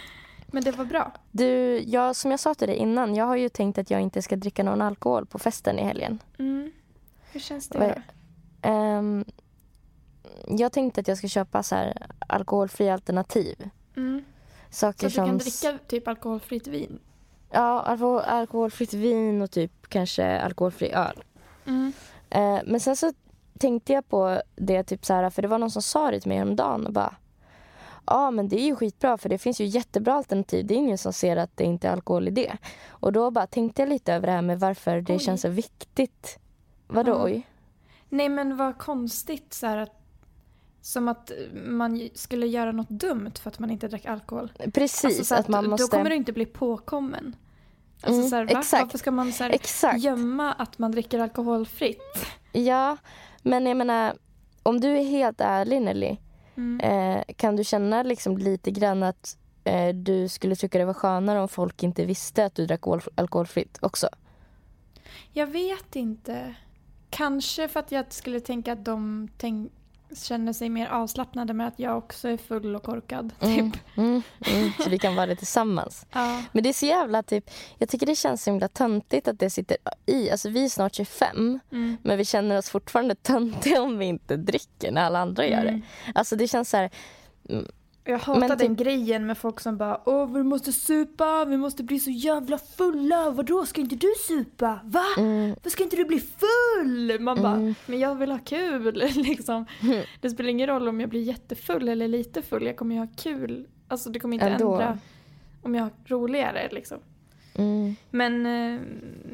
[0.46, 1.12] Men det var bra.
[1.30, 4.22] Du, jag, som jag sa till dig innan, jag har ju tänkt att jag inte
[4.22, 6.18] ska dricka någon alkohol på festen i helgen.
[6.38, 6.70] Mm.
[7.32, 8.02] Hur känns det då?
[8.68, 9.24] Ehm,
[10.48, 13.70] jag tänkte att jag ska köpa så här alkoholfria alternativ.
[13.96, 14.24] Mm.
[14.70, 16.98] Så Saker att du kan som dricka typ alkoholfritt vin?
[17.50, 21.24] Ja, alko- alkoholfritt vin och typ kanske alkoholfri öl.
[21.66, 21.92] Mm.
[22.30, 23.12] Eh, men sen så
[23.60, 26.28] tänkte jag på det typ så här, för det var någon som sa det till
[26.28, 27.14] mig häromdagen och bara
[28.06, 30.66] ja men det är ju skitbra för det finns ju jättebra alternativ.
[30.66, 32.56] Det är ingen som ser att det inte är alkohol i det.
[32.88, 35.18] Och då bara tänkte jag lite över det här med varför det Oj.
[35.18, 36.38] känns så viktigt.
[36.86, 37.46] Vadå oj?
[38.08, 39.96] Nej men vad konstigt så här att
[40.82, 41.30] som att
[41.66, 44.52] man skulle göra något dumt för att man inte drack alkohol.
[44.74, 45.84] Precis, Alltså, så att man måste...
[45.84, 47.36] Då kommer du inte bli påkommen.
[48.02, 48.60] Alltså, Mm, så här, va?
[48.60, 48.82] exakt.
[48.82, 52.26] Varför ska man så här, gömma att man dricker alkoholfritt?
[52.52, 52.96] Ja,
[53.42, 54.16] men jag menar,
[54.62, 56.16] om du är helt ärlig Nelly,
[56.56, 56.80] Mm.
[56.80, 61.40] eh, kan du känna liksom lite grann att eh, du skulle tycka det var skönare
[61.40, 64.08] om folk inte visste att du drack alkohol, alkoholfritt också?
[65.32, 66.54] Jag vet inte.
[67.10, 69.72] Kanske för att jag skulle tänka att de tänk,
[70.16, 73.32] känner sig mer avslappnade med att jag också är full och korkad.
[73.40, 73.80] Mm, Typ.
[73.96, 76.06] mm, mm, så vi kan vara det tillsammans.
[76.12, 76.42] Ja.
[76.52, 79.50] Men det är så jävla typ, jag tycker det känns så himla töntigt att det
[79.50, 81.96] sitter i, alltså vi är snart 25 Mm.
[82.02, 85.68] men vi känner oss fortfarande töntiga om vi inte dricker när alla andra gör det.
[85.68, 85.82] Mm.
[86.14, 86.90] Alltså det känns så här,
[88.04, 91.56] Jag hatar Men typ- den grejen med folk som bara Åh, vi måste supa, vi
[91.56, 93.30] måste bli så jävla fulla.
[93.30, 94.80] Vadå, ska inte du supa?
[94.84, 95.04] Va?
[95.18, 97.20] mm, Varför ska inte du bli full?
[97.20, 97.74] Man bara, Mm.
[97.86, 99.66] men jag vill ha kul liksom.
[100.20, 103.08] Det spelar ingen roll om jag blir jättefull eller lite full, jag kommer ju ha
[103.16, 103.66] kul.
[103.88, 104.72] Alltså det kommer inte Ändå.
[104.72, 104.98] ändra
[105.62, 106.98] om jag har roligare liksom.
[107.54, 108.80] mm, Men, eh,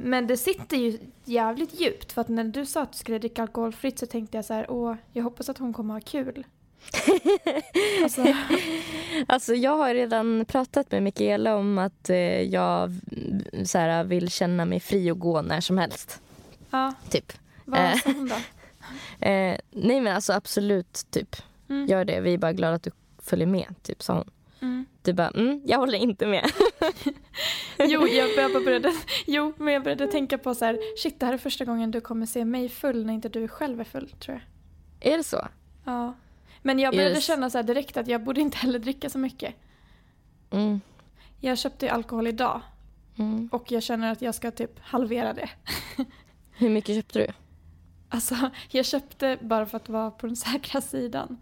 [0.03, 3.43] men det sitter ju jävligt djupt för att när du sa att du skulle dricka
[3.43, 6.47] alkoholfritt så tänkte jag så här, åh, jag hoppas att hon kommer ha kul.
[8.07, 8.23] alltså,
[9.27, 12.91] Alltså jag har redan pratat med Mikaela om att eh, jag
[13.65, 16.21] så här, vill känna mig fri och gå när som helst.
[16.71, 17.33] ja, Typ.
[17.65, 17.95] vad Eh.
[17.95, 18.35] sa hon då?
[19.27, 21.37] Eh, nej men alltså absolut, typ.
[21.69, 21.87] Mm.
[21.87, 22.21] Gör det.
[22.21, 24.31] Vi är bara glada att du följer med, typ sa hon.
[24.61, 24.87] Mm.
[25.03, 26.51] Du bara, mm, jag håller inte med.
[27.79, 28.93] Jo, jag, började,
[29.27, 32.01] jo, men jag började tänka på så här, shit det här är första gången du
[32.01, 34.41] kommer se mig full när inte du själv är full tror
[35.01, 35.13] jag.
[35.13, 35.49] är det så?
[35.85, 36.15] Ja.
[36.67, 37.25] Men jag började Yes.
[37.25, 39.55] känna så här direkt att jag borde inte heller dricka så mycket.
[40.51, 40.81] Mm.
[41.41, 42.61] Jag köpte ju alkohol idag
[43.19, 43.49] Mm.
[43.53, 45.51] och jag känner att jag ska typ halvera det.
[46.51, 47.27] Hur mycket köpte du?
[48.09, 51.37] Alltså, jag köpte bara för att vara på den säkra sidan.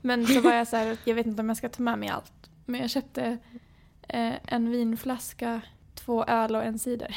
[0.00, 2.08] Men så var jag så här, jag vet inte om jag ska ta med mig
[2.08, 2.32] allt.
[2.64, 3.38] Men jag köpte
[4.08, 5.60] eh, en vinflaska,
[5.94, 7.16] två öl och en cider.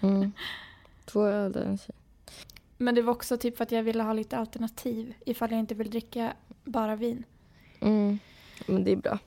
[0.00, 0.32] Mm.
[1.04, 1.94] Två öl och en tjej.
[2.78, 5.74] Men det var också typ för att jag ville ha lite alternativ ifall jag inte
[5.74, 6.32] vill dricka
[6.66, 7.24] bara vin.
[7.80, 8.18] Mm.
[8.66, 9.18] Men det är bra.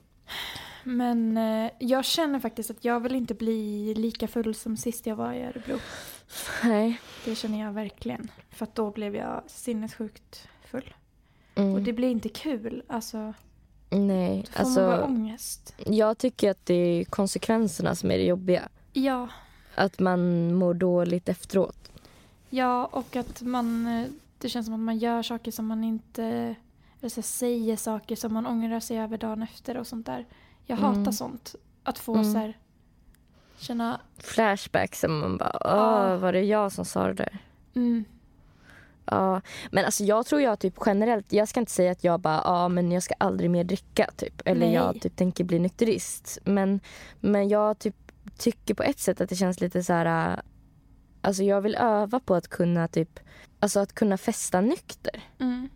[0.84, 5.16] Men eh, jag känner faktiskt att jag vill inte bli lika full som sist jag
[5.16, 5.78] var i Örebro.
[6.64, 7.00] Nej.
[7.24, 8.30] Det känner jag verkligen.
[8.50, 10.94] För att då blev jag sinnessjukt full.
[11.54, 11.74] Mm.
[11.74, 12.82] Och det blir inte kul.
[12.86, 13.34] Alltså,
[13.90, 15.74] Nej, då får man bara alltså ångest.
[15.86, 18.68] jag tycker att det är konsekvenserna som är det jobbiga.
[18.92, 19.28] Ja,
[19.74, 21.90] Att man mår dåligt efteråt.
[22.50, 23.86] ja, och att man...
[23.86, 24.06] eh,
[24.38, 26.54] Det känns som att man gör saker som man inte...
[27.00, 30.26] Eller så säger saker som man ångrar sig över dagen efter och sånt där.
[30.66, 30.98] Jag Mm.
[30.98, 31.54] hatar sånt.
[31.82, 32.32] Att få Mm.
[32.32, 32.58] så här...
[33.58, 34.00] Känna...
[34.18, 37.38] Flashbacks som man bara, åh, var det jag som sa det där?
[37.74, 38.04] Mm,
[39.04, 39.40] Ja,
[39.70, 42.68] men alltså jag tror jag typ generellt, jag ska inte säga att jag bara, ja
[42.68, 44.42] men jag ska aldrig mer dricka typ.
[44.44, 44.74] Eller Nej.
[44.74, 46.38] jag typ tänker bli nykterist.
[46.44, 46.80] Men,
[47.20, 47.96] men jag typ
[48.38, 50.40] tycker på ett sätt att det känns lite så här,
[51.20, 53.20] alltså jag vill öva på att kunna typ,
[53.60, 55.22] alltså att kunna festa nykter.
[55.38, 55.68] mm.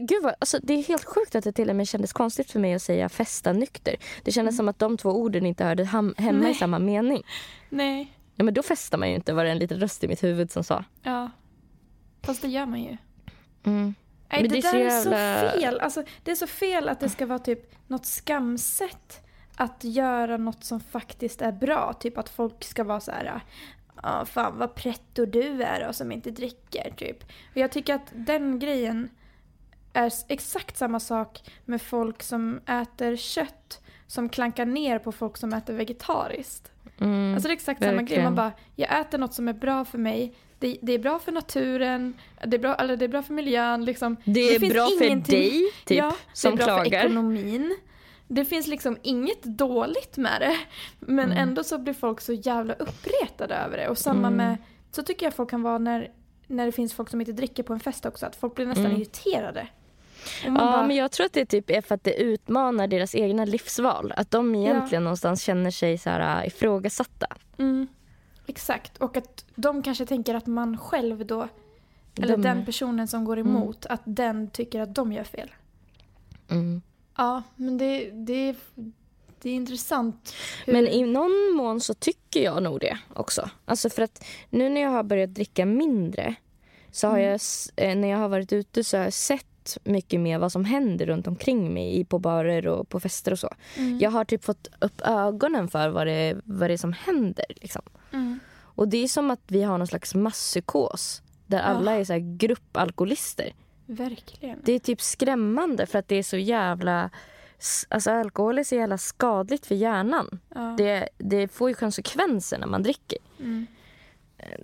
[0.00, 2.60] Gud vad, alltså det är helt sjukt att det till och med kändes konstigt för
[2.60, 3.96] mig att säga festa nykter.
[4.22, 6.42] Det kändes som att de två orden inte hörde ham- hemma i Mm.
[6.42, 6.54] Nej.
[6.54, 7.22] samma mening.
[7.70, 10.22] Nej, Ja, men då festar man ju inte var det en liten röst i mitt
[10.22, 10.84] huvud som sa.
[11.02, 11.30] ja.
[12.22, 12.96] Fast det gör man ju.
[13.64, 13.94] Mm.
[14.32, 15.80] Nej, det, det är där så är så jävla- fel.
[15.80, 19.20] Alltså, det är så fel att det ska vara typ något skamset
[19.56, 21.92] att göra något som faktiskt är bra.
[22.00, 23.40] Typ att folk ska vara så här.
[24.24, 27.22] Fan vad pretto du är och som inte dricker typ.
[27.50, 29.08] Och jag tycker att den grejen
[29.96, 35.52] är exakt samma sak med folk som äter kött som klankar ner på folk som
[35.52, 36.72] äter vegetariskt.
[37.00, 37.34] Mm.
[37.34, 37.98] Alltså det är exakt samma grej.
[38.00, 38.24] verkligen.
[38.24, 40.34] Man bara, jag äter något som är bra för mig.
[40.58, 42.14] Det, det är bra för naturen,
[42.46, 43.84] det är bra, eller det är bra för miljön.
[43.84, 44.16] Liksom.
[44.24, 47.04] Det är finns bra för ingenting- dig, typ, ja, som det är bra för klagar.
[47.04, 47.76] ekonomin.
[48.28, 50.56] Det finns liksom inget dåligt med det.
[51.00, 51.38] Men Mm.
[51.48, 53.88] ändå så blir folk så jävla uppretade över det.
[53.88, 54.36] Och samma Mm.
[54.36, 54.56] med,
[54.92, 56.10] så tycker jag folk kan vara när,
[56.46, 58.26] när det finns folk som inte dricker på en fest också.
[58.26, 58.96] Att folk blir nästan Mm.
[58.96, 59.68] irriterade.
[60.44, 63.44] Ja, bara, men jag tror att det typ är för att det utmanar deras egna
[63.44, 64.12] livsval.
[64.16, 67.26] Att de egentligen någonstans känner sig så här äh, ifrågasatta.
[67.58, 67.86] mm,
[68.46, 68.96] exakt.
[68.98, 71.48] Och att de kanske tänker att man själv då,
[72.18, 75.50] eller De- den personen som går emot, att den tycker att de gör fel.
[76.50, 76.82] Mm.
[77.16, 78.54] Ja, men det, det,
[79.42, 80.34] det är intressant.
[80.66, 83.50] hur- Men i någon mån så tycker jag nog det också.
[83.64, 86.34] Alltså för att nu när jag har börjat dricka mindre
[86.90, 87.30] så har Mm.
[87.30, 87.40] jag,
[87.90, 89.46] eh, när jag har varit ute så har jag sett
[89.84, 93.54] mycket mer vad som händer runt omkring mig på barer och på fester och så.
[93.76, 93.98] Mm.
[93.98, 97.46] Jag har typ fått upp ögonen för vad det, vad det är som händer.
[97.48, 97.82] Liksom.
[98.12, 98.38] Mm.
[98.76, 102.36] Och det är som att vi har någon slags masspsykos där alla är så här
[102.36, 103.52] gruppalkoholister.
[103.86, 104.58] Verkligen.
[104.64, 107.10] Det är typ skrämmande för att det är så jävla...
[107.88, 110.40] Alltså alkohol är så jävla skadligt för hjärnan.
[110.54, 110.74] ja.
[110.78, 113.18] Det, det får ju konsekvenser när man dricker.
[113.40, 113.66] Mm.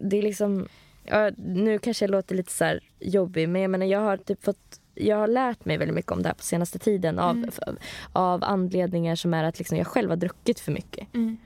[0.00, 0.68] Det är liksom...
[1.05, 4.44] Ja, nu kanske jag låter lite så här jobbig men jag menar jag har typ
[4.44, 7.51] fått jag har lärt mig väldigt mycket om det här på senaste tiden av, Mm.
[7.66, 7.76] av,
[8.12, 11.14] av anledningar som är att liksom jag själv har druckit för mycket.
[11.14, 11.36] Mm.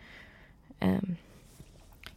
[0.81, 1.17] Ehm,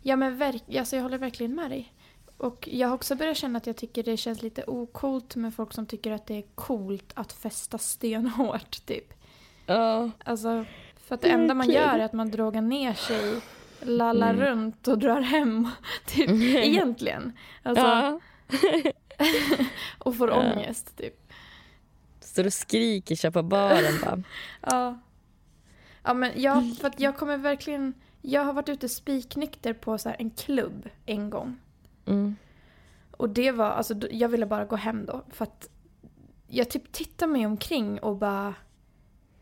[0.01, 1.93] Ja men verk- alltså, jag håller verkligen med dig.
[2.37, 5.73] Och jag har också börjat känna att jag tycker det känns lite okult med folk
[5.73, 9.13] som tycker att det är coolt att festa stenhårt typ.
[9.65, 10.09] Ja.
[10.25, 10.65] Alltså,
[10.97, 13.41] för att det enda man gör är att man drogar ner sig,
[13.81, 14.45] lallar Mm.
[14.45, 15.67] runt och drar hem.
[16.05, 17.33] Typ, egentligen.
[17.63, 18.19] Alltså, ja.
[19.97, 20.35] Och får Ja.
[20.35, 21.31] ångest typ.
[22.19, 24.23] Står och skriker på baren bara.
[24.61, 24.99] Ja.
[26.03, 30.15] Ja men jag, för jag kommer verkligen, jag har varit ute spiknykter på så här
[30.19, 31.57] en klubb en gång.
[32.05, 32.35] Mm.
[33.11, 35.69] Och det var, alltså jag ville bara gå hem då för att
[36.47, 38.55] jag typ tittar mig omkring och bara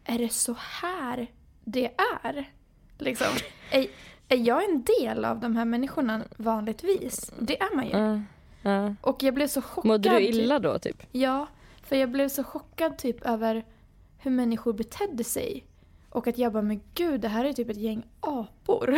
[0.03, 1.27] är det så här
[1.63, 1.91] det
[2.23, 2.51] är?
[2.97, 3.27] Liksom.
[3.71, 3.87] Är,
[4.27, 7.31] är jag en del av de här människorna vanligtvis?
[7.39, 7.91] Det är man ju.
[7.97, 8.21] Ja.
[8.61, 8.95] Ja.
[9.01, 9.85] Och jag blev så chockad.
[9.85, 11.03] Mådde du illa då typ?
[11.11, 11.47] Ja,
[11.83, 13.65] för jag blev så chockad typ över
[14.17, 15.65] hur människor betedde sig.
[16.09, 18.97] Och att jag bara, men gud, det här är typ ett gäng apor.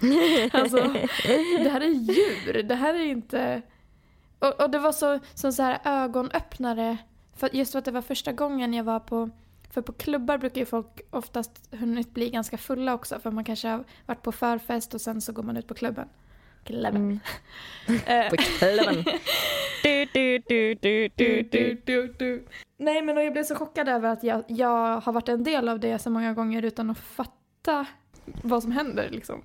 [0.52, 0.76] alltså,
[1.58, 2.62] det här är djur.
[2.62, 3.62] Det här är inte...
[4.38, 6.96] Och, och det var så, som så här ögonöppnare.
[7.34, 9.30] För just för att det var första gången jag var på...
[9.70, 13.18] För på klubbar brukar ju folk oftast hunnit bli ganska fulla också.
[13.18, 16.08] För man kanske har varit på förfest och sen så går man ut på klubben.
[16.64, 16.96] Klubben.
[16.96, 17.20] Mm.
[18.06, 19.04] Eh, På klubben.
[19.82, 21.80] du, du, du, du, du, du.
[21.84, 22.46] du, du.
[22.78, 25.68] Nej men och jag blev så chockad över att jag, jag har varit en del
[25.68, 27.86] av det så många gånger utan att fatta
[28.42, 29.42] vad som händer liksom.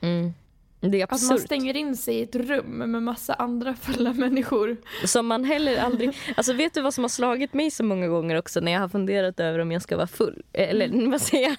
[0.00, 0.32] Mm.
[0.80, 1.40] Det är Att man absurt.
[1.40, 4.76] stänger in sig i ett rum med massa andra fulla människor.
[5.06, 6.16] Som man heller aldrig...
[6.36, 8.88] Alltså vet du vad som har slagit mig så många gånger också när jag har
[8.88, 10.42] funderat över om jag ska vara full?
[10.52, 11.10] Eller Mm.
[11.10, 11.56] vad säger jag?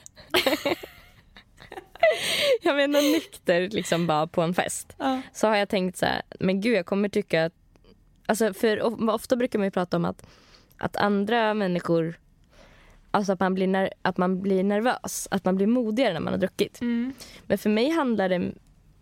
[2.61, 4.95] jag menar nykter liksom bara på en fest.
[4.97, 5.21] Ja.
[5.33, 7.53] Så har jag tänkt så här, men gud jag kommer tycka att...
[8.25, 10.27] Alltså för of- ofta brukar man ju prata om att,
[10.77, 12.15] att andra människor...
[13.11, 16.33] Alltså att man, blir ner, att man blir nervös, att man blir modigare när man
[16.33, 16.81] har druckit.
[16.81, 17.13] Mm.
[17.45, 18.51] Men för mig handlar det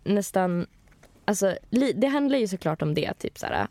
[0.04, 0.66] nästan...
[1.24, 1.56] Alltså,
[1.94, 3.12] det handlar ju såklart om det.
[3.18, 3.66] Typ såhär,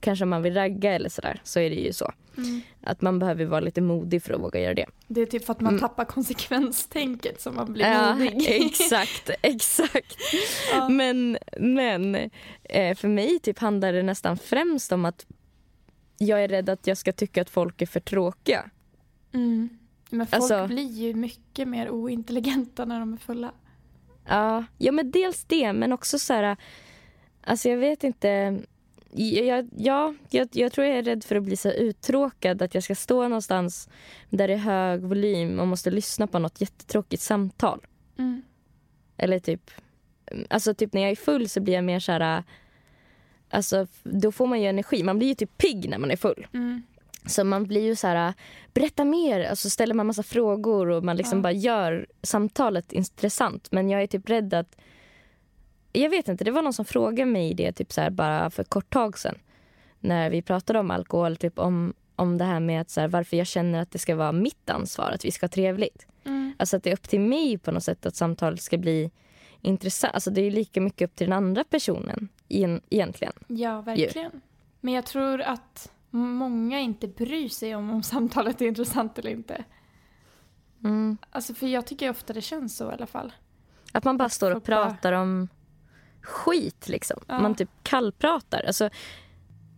[0.00, 2.12] kanske om man vill ragga eller sådär, så är det ju så.
[2.36, 2.60] Mm.
[2.82, 4.86] Att man behöver vara lite modig för att våga göra det.
[5.08, 5.80] Det är typ för att man Mm.
[5.80, 8.44] tappar konsekvenstänket som man blir modig.
[8.48, 10.16] exakt, exakt.
[10.72, 10.88] Ja.
[10.88, 12.14] Men, men
[12.64, 15.26] eh, för mig typ handlar det nästan främst om att
[16.18, 18.70] jag är rädd att jag ska tycka att folk är för tråkiga.
[19.34, 19.68] Mm.
[20.10, 23.52] Men folk Alltså- blir ju mycket mer ointelligenta när de är fulla.
[24.28, 26.56] Ja, ja men dels det, men också så här...
[27.46, 28.58] Alltså jag vet inte...
[29.16, 32.62] Jag, ja, jag, jag tror jag är rädd för att bli så uttråkad.
[32.62, 33.88] Att jag ska stå någonstans
[34.30, 37.86] där det är hög volym och måste lyssna på något jättetråkigt samtal.
[38.18, 38.42] Mm.
[39.16, 39.70] Eller typ...
[40.50, 42.44] Alltså typ när jag är full så blir jag mer så här...
[43.50, 45.02] Alltså då får man ju energi.
[45.02, 46.46] Man blir ju typ pigg när man är full.
[46.52, 46.82] Mm.
[47.26, 48.34] Så man blir ju så här,
[48.74, 49.44] berätta mer.
[49.44, 51.42] Alltså ställer man massa frågor och man liksom Ja.
[51.42, 53.72] bara gör samtalet intressant.
[53.72, 54.76] Men jag är typ rädd att...
[55.96, 58.64] Jag vet inte, det var någon som frågade mig det typ så här bara för
[58.64, 59.38] kort tag sedan.
[60.00, 63.36] När vi pratade om alkohol, typ om, om det här med att så här, varför
[63.36, 66.06] jag känner att det ska vara mitt ansvar att vi ska ha trevligt.
[66.24, 66.52] Mm.
[66.58, 69.10] Alltså att det är upp till mig på något sätt att samtalet ska bli
[69.60, 70.14] intressant.
[70.14, 73.32] Alltså det är ju lika mycket upp till den andra personen igen- egentligen.
[73.46, 74.40] Ja, verkligen.
[74.80, 79.64] Men jag tror att många inte bryr sig om om samtalet är intressant eller inte.
[80.84, 81.16] Mm.
[81.30, 83.32] Alltså för jag tycker ofta det känns så i alla fall.
[83.92, 85.48] Att man bara står och bara- pratar om
[86.24, 87.20] skit liksom.
[87.28, 87.38] Ja.
[87.40, 88.64] Man typ kallpratar.
[88.66, 88.90] Alltså,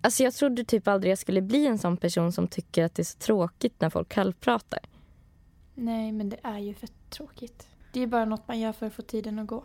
[0.02, 3.02] alltså jag trodde typ aldrig jag skulle bli en sån person som tycker att det
[3.02, 4.78] är så tråkigt när folk kallpratar.
[5.74, 7.66] Nej, men det är ju för tråkigt.
[7.92, 9.64] Det är bara något man gör för att få tiden att gå.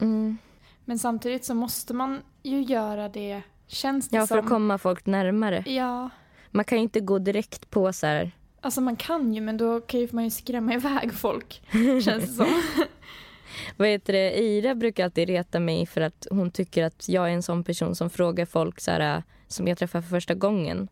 [0.00, 0.38] Mm.
[0.84, 4.38] Men samtidigt så måste man ju göra det, känns det Ja, för som.
[4.44, 5.64] att komma folk närmare.
[5.66, 6.10] Ja,
[6.50, 8.30] Man kan ju inte gå direkt på så här...
[8.60, 11.62] alltså man kan ju men då kan ju man ju skrämma iväg folk.
[12.04, 12.46] känns det som.
[13.76, 14.38] Vad heter det?
[14.38, 17.94] Ira brukar alltid reta mig för att hon tycker att jag är en sån person
[17.94, 20.88] som frågar folk så här, som jag träffar för första gången.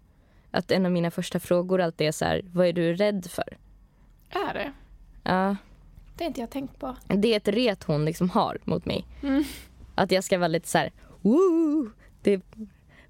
[0.51, 3.57] Att en av mina första frågor alltid är så här, vad är du rädd för?
[4.31, 4.73] Är det?
[5.23, 5.57] Ja,
[6.17, 6.97] Det har inte jag tänkt på.
[7.07, 9.07] det är ett ret hon liksom har mot mig.
[9.23, 9.45] Mm.
[9.95, 10.93] Att jag ska vara lite så här,
[11.23, 11.91] Woo!
[12.23, 12.41] Det,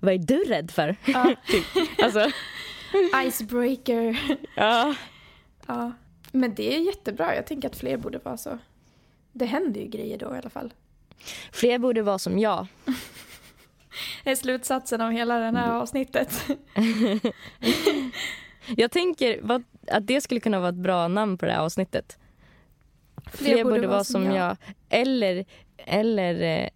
[0.01, 0.97] vad är du rädd för?
[1.07, 1.25] Ja.
[1.49, 1.65] typ.
[2.03, 2.31] Alltså,
[3.27, 4.21] icebreaker.
[4.57, 4.95] Ja.
[5.67, 5.93] Ja.
[6.33, 7.35] Men det är jättebra.
[7.37, 8.59] Jag tänker att fler borde vara så.
[9.39, 10.75] Det händer ju grejer då i alla fall.
[11.53, 12.67] Fler borde vara som jag.
[14.25, 16.47] Det är slutsatsen av hela det här avsnittet.
[18.77, 22.19] Jag tänker att det skulle kunna vara ett bra namn på det här avsnittet.
[23.33, 24.57] Fler, borde, vara som jag.
[24.89, 25.45] Eller,
[25.77, 26.69] eller eh,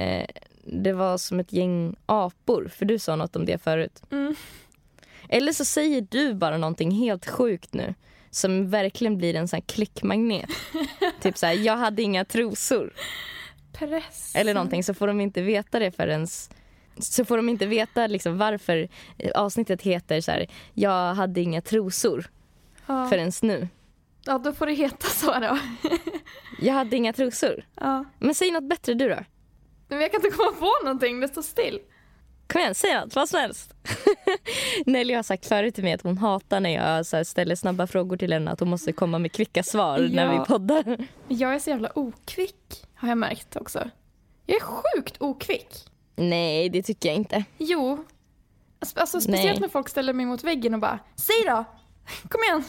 [0.00, 0.26] eh,
[0.64, 4.02] det var som ett gäng apor, för du sa något om det förut.
[4.10, 4.34] Mm.
[5.28, 7.94] Eller så säger du bara någonting helt sjukt nu
[8.34, 10.50] som verkligen blir en sån här klickmagnet.
[11.20, 12.92] typ så här, jag hade inga trosor.
[13.72, 14.32] Press.
[14.34, 16.26] Eller någonting så får de inte veta det förrän
[16.98, 18.88] så får de inte veta liksom varför
[19.34, 22.24] avsnittet heter så här, jag hade inga trosor
[22.86, 23.06] Ja.
[23.08, 23.68] förrän nu.
[24.24, 25.58] ja, då får det heta så då.
[26.60, 27.64] Jag hade inga trosor.
[27.74, 28.04] Ja.
[28.18, 29.18] Men säg något bättre du då.
[29.88, 31.78] Men jag kan inte komma på någonting, det står still.
[32.52, 33.74] Kom igen, säg något, vad som helst.
[34.86, 38.16] Nelly har sagt förut till mig att hon hatar när jag så ställer snabba frågor
[38.16, 40.40] till henne att hon måste komma med kvicka svar när Ja.
[40.40, 41.06] vi poddar.
[41.28, 43.90] Jag är så jävla okvick, har jag märkt också.
[44.46, 45.68] Jag är sjukt okvick.
[46.16, 47.44] Nej, det tycker jag inte.
[47.58, 48.04] Jo.
[48.78, 49.60] Alltså alltså, speciellt Nej.
[49.60, 51.64] när folk ställer mig mot väggen och bara Säg då!
[52.28, 52.64] Kom igen!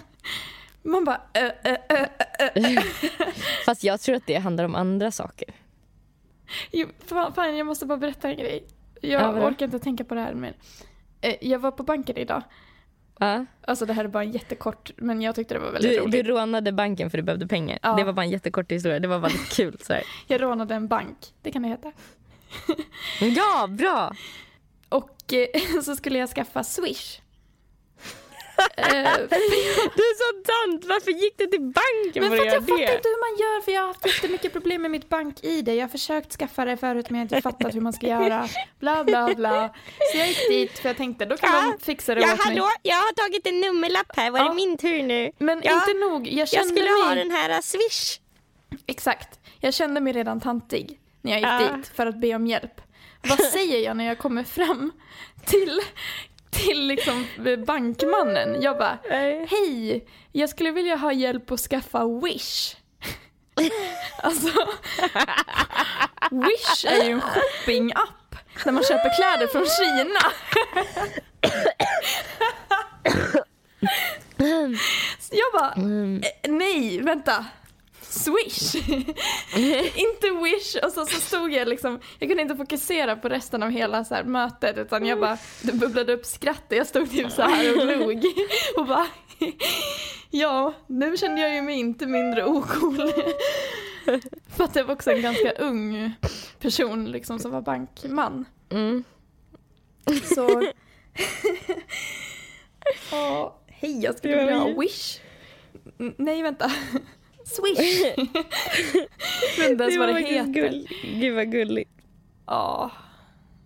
[0.84, 2.06] Man bara ö, ö, ö,
[2.40, 2.82] ö.
[3.66, 5.48] Fast jag tror att det handlar om andra saker.
[6.72, 6.88] Jo,
[7.36, 8.64] fan, jag måste bara berätta en grej.
[9.04, 10.54] Jag Ja, orkar inte tänka på det här mer.
[11.22, 12.42] Eh, Jag var på banken idag.
[13.20, 13.46] Ja.
[13.62, 16.12] Alltså det här är bara en jättekort, men jag tyckte det var väldigt Du, roligt.
[16.12, 17.80] du rånade banken för du behövde pengar.
[17.82, 17.96] Ja.
[17.96, 19.00] Det var bara en jättekort historia.
[19.00, 19.78] Det var lite kul.
[19.82, 20.04] Så här.
[20.28, 21.92] Jag rånade en bank, det kan det heta.
[23.22, 24.14] Ja, bra!
[24.90, 27.20] Och eh, så skulle jag skaffa Swish.
[28.78, 28.86] Eh,
[29.96, 30.86] Du är så tant!
[30.86, 32.96] Varför gick du till banken Men för att jag göra fattar det?
[32.96, 35.68] inte hur man gör för jag har haft jättemycket problem med mitt bank-id.
[35.70, 38.48] Jag har försökt skaffa det förut men jag har inte fattat hur man ska göra.
[38.80, 39.74] Bla bla bla.
[40.12, 41.76] Så jag gick dit för jag tänkte då kan Ja.
[41.80, 42.48] de fixa det Ja, åt mig.
[42.48, 44.32] hallå, jag har tagit en nummerlapp här.
[44.32, 44.48] Var Ja.
[44.50, 45.32] det min tur nu?
[45.38, 45.74] Men Ja.
[45.74, 47.02] inte nog, jag kände Jag skulle mig...
[47.10, 48.20] ha den här uh, Swish.
[48.88, 49.40] Exakt.
[49.60, 51.76] Jag kände mig redan tantig när jag gick Ja.
[51.78, 52.82] dit för att be om hjälp.
[53.30, 54.92] Vad säger jag när jag kommer fram
[55.46, 55.80] till,
[56.54, 57.26] till liksom
[57.66, 58.62] bankmannen?
[58.62, 58.98] Jag bara,
[59.50, 62.76] hej, jag skulle vilja ha hjälp att skaffa Wish.
[64.24, 64.48] Alltså,
[66.32, 70.20] Wish är ju en shoppingapp där man köper kläder från Kina.
[75.20, 77.46] Så jag bara, eh, nej, vänta.
[78.14, 78.76] Swish.
[79.96, 80.76] inte wish.
[80.84, 84.16] Och så, så stod jag liksom, jag kunde inte fokusera på resten av hela så
[84.16, 87.86] här mötet utan jag bara, det bubblade upp skratt jag stod typ så här och
[87.86, 88.24] log.
[88.78, 89.08] Och bara,
[90.30, 92.98] ja, nu kände jag ju mig inte mindre ocool.
[94.58, 96.12] För att det var också en ganska ung
[96.60, 98.46] person liksom som var bankman.
[98.70, 99.04] Mm.
[100.36, 100.72] Så...
[103.12, 105.20] Ja, hej, jag skulle vilja ha Wish.
[106.00, 106.72] N- nej, vänta.
[107.46, 108.04] Swish.
[109.60, 110.54] Vet inte ens vad det heter.
[110.54, 110.88] gull.
[111.04, 111.92] Gud vad gulligt.
[112.48, 112.92] Ja.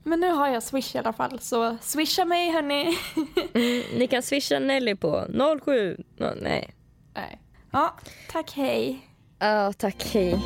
[0.04, 2.98] Men nu har jag Swish i alla fall, så swisha mig hörni.
[3.54, 5.26] Mm, ni kan swisha Nelly på
[5.66, 5.98] 07...
[6.18, 6.70] No, nej.
[7.14, 7.40] Nej.
[7.72, 7.98] Ja,
[8.32, 9.00] tack hej.
[9.40, 10.04] Ja, tack.
[10.14, 10.40] Hej.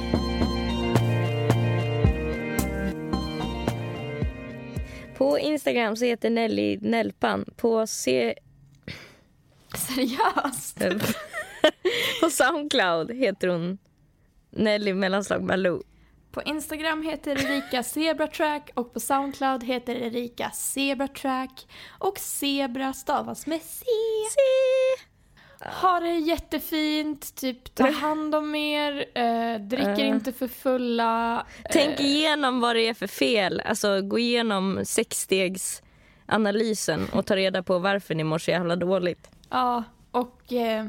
[5.18, 7.46] På Instagram så heter Nelly Nelpan.
[7.58, 8.34] På, C...
[9.78, 10.82] Seriöst?
[12.22, 13.78] på Soundcloud heter hon
[14.50, 15.82] Nelly mellanslag Malou.
[16.32, 21.68] På Instagram heter Erika Zebratrack och på Soundcloud heter Erika Zebratrack.
[22.00, 23.86] Och Zebra stavas med C.
[25.82, 30.08] Ha det jättefint, typ ta hand om er, eh, dricker Eh.
[30.08, 31.46] inte för fulla.
[31.72, 33.62] Tänk eh, igenom vad det är för fel.
[33.66, 39.30] Alltså gå igenom sexstegsanalysen och ta reda på varför ni mår så jävla dåligt.
[39.50, 40.86] Ja, och eh,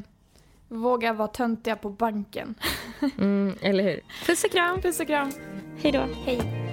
[0.72, 2.54] våga vara töntiga på banken.
[3.18, 4.00] Mm, eller hur?
[4.26, 4.80] Puss och kram.
[4.80, 5.32] Puss och kram.
[5.82, 6.06] Hej då.
[6.24, 6.71] Hej.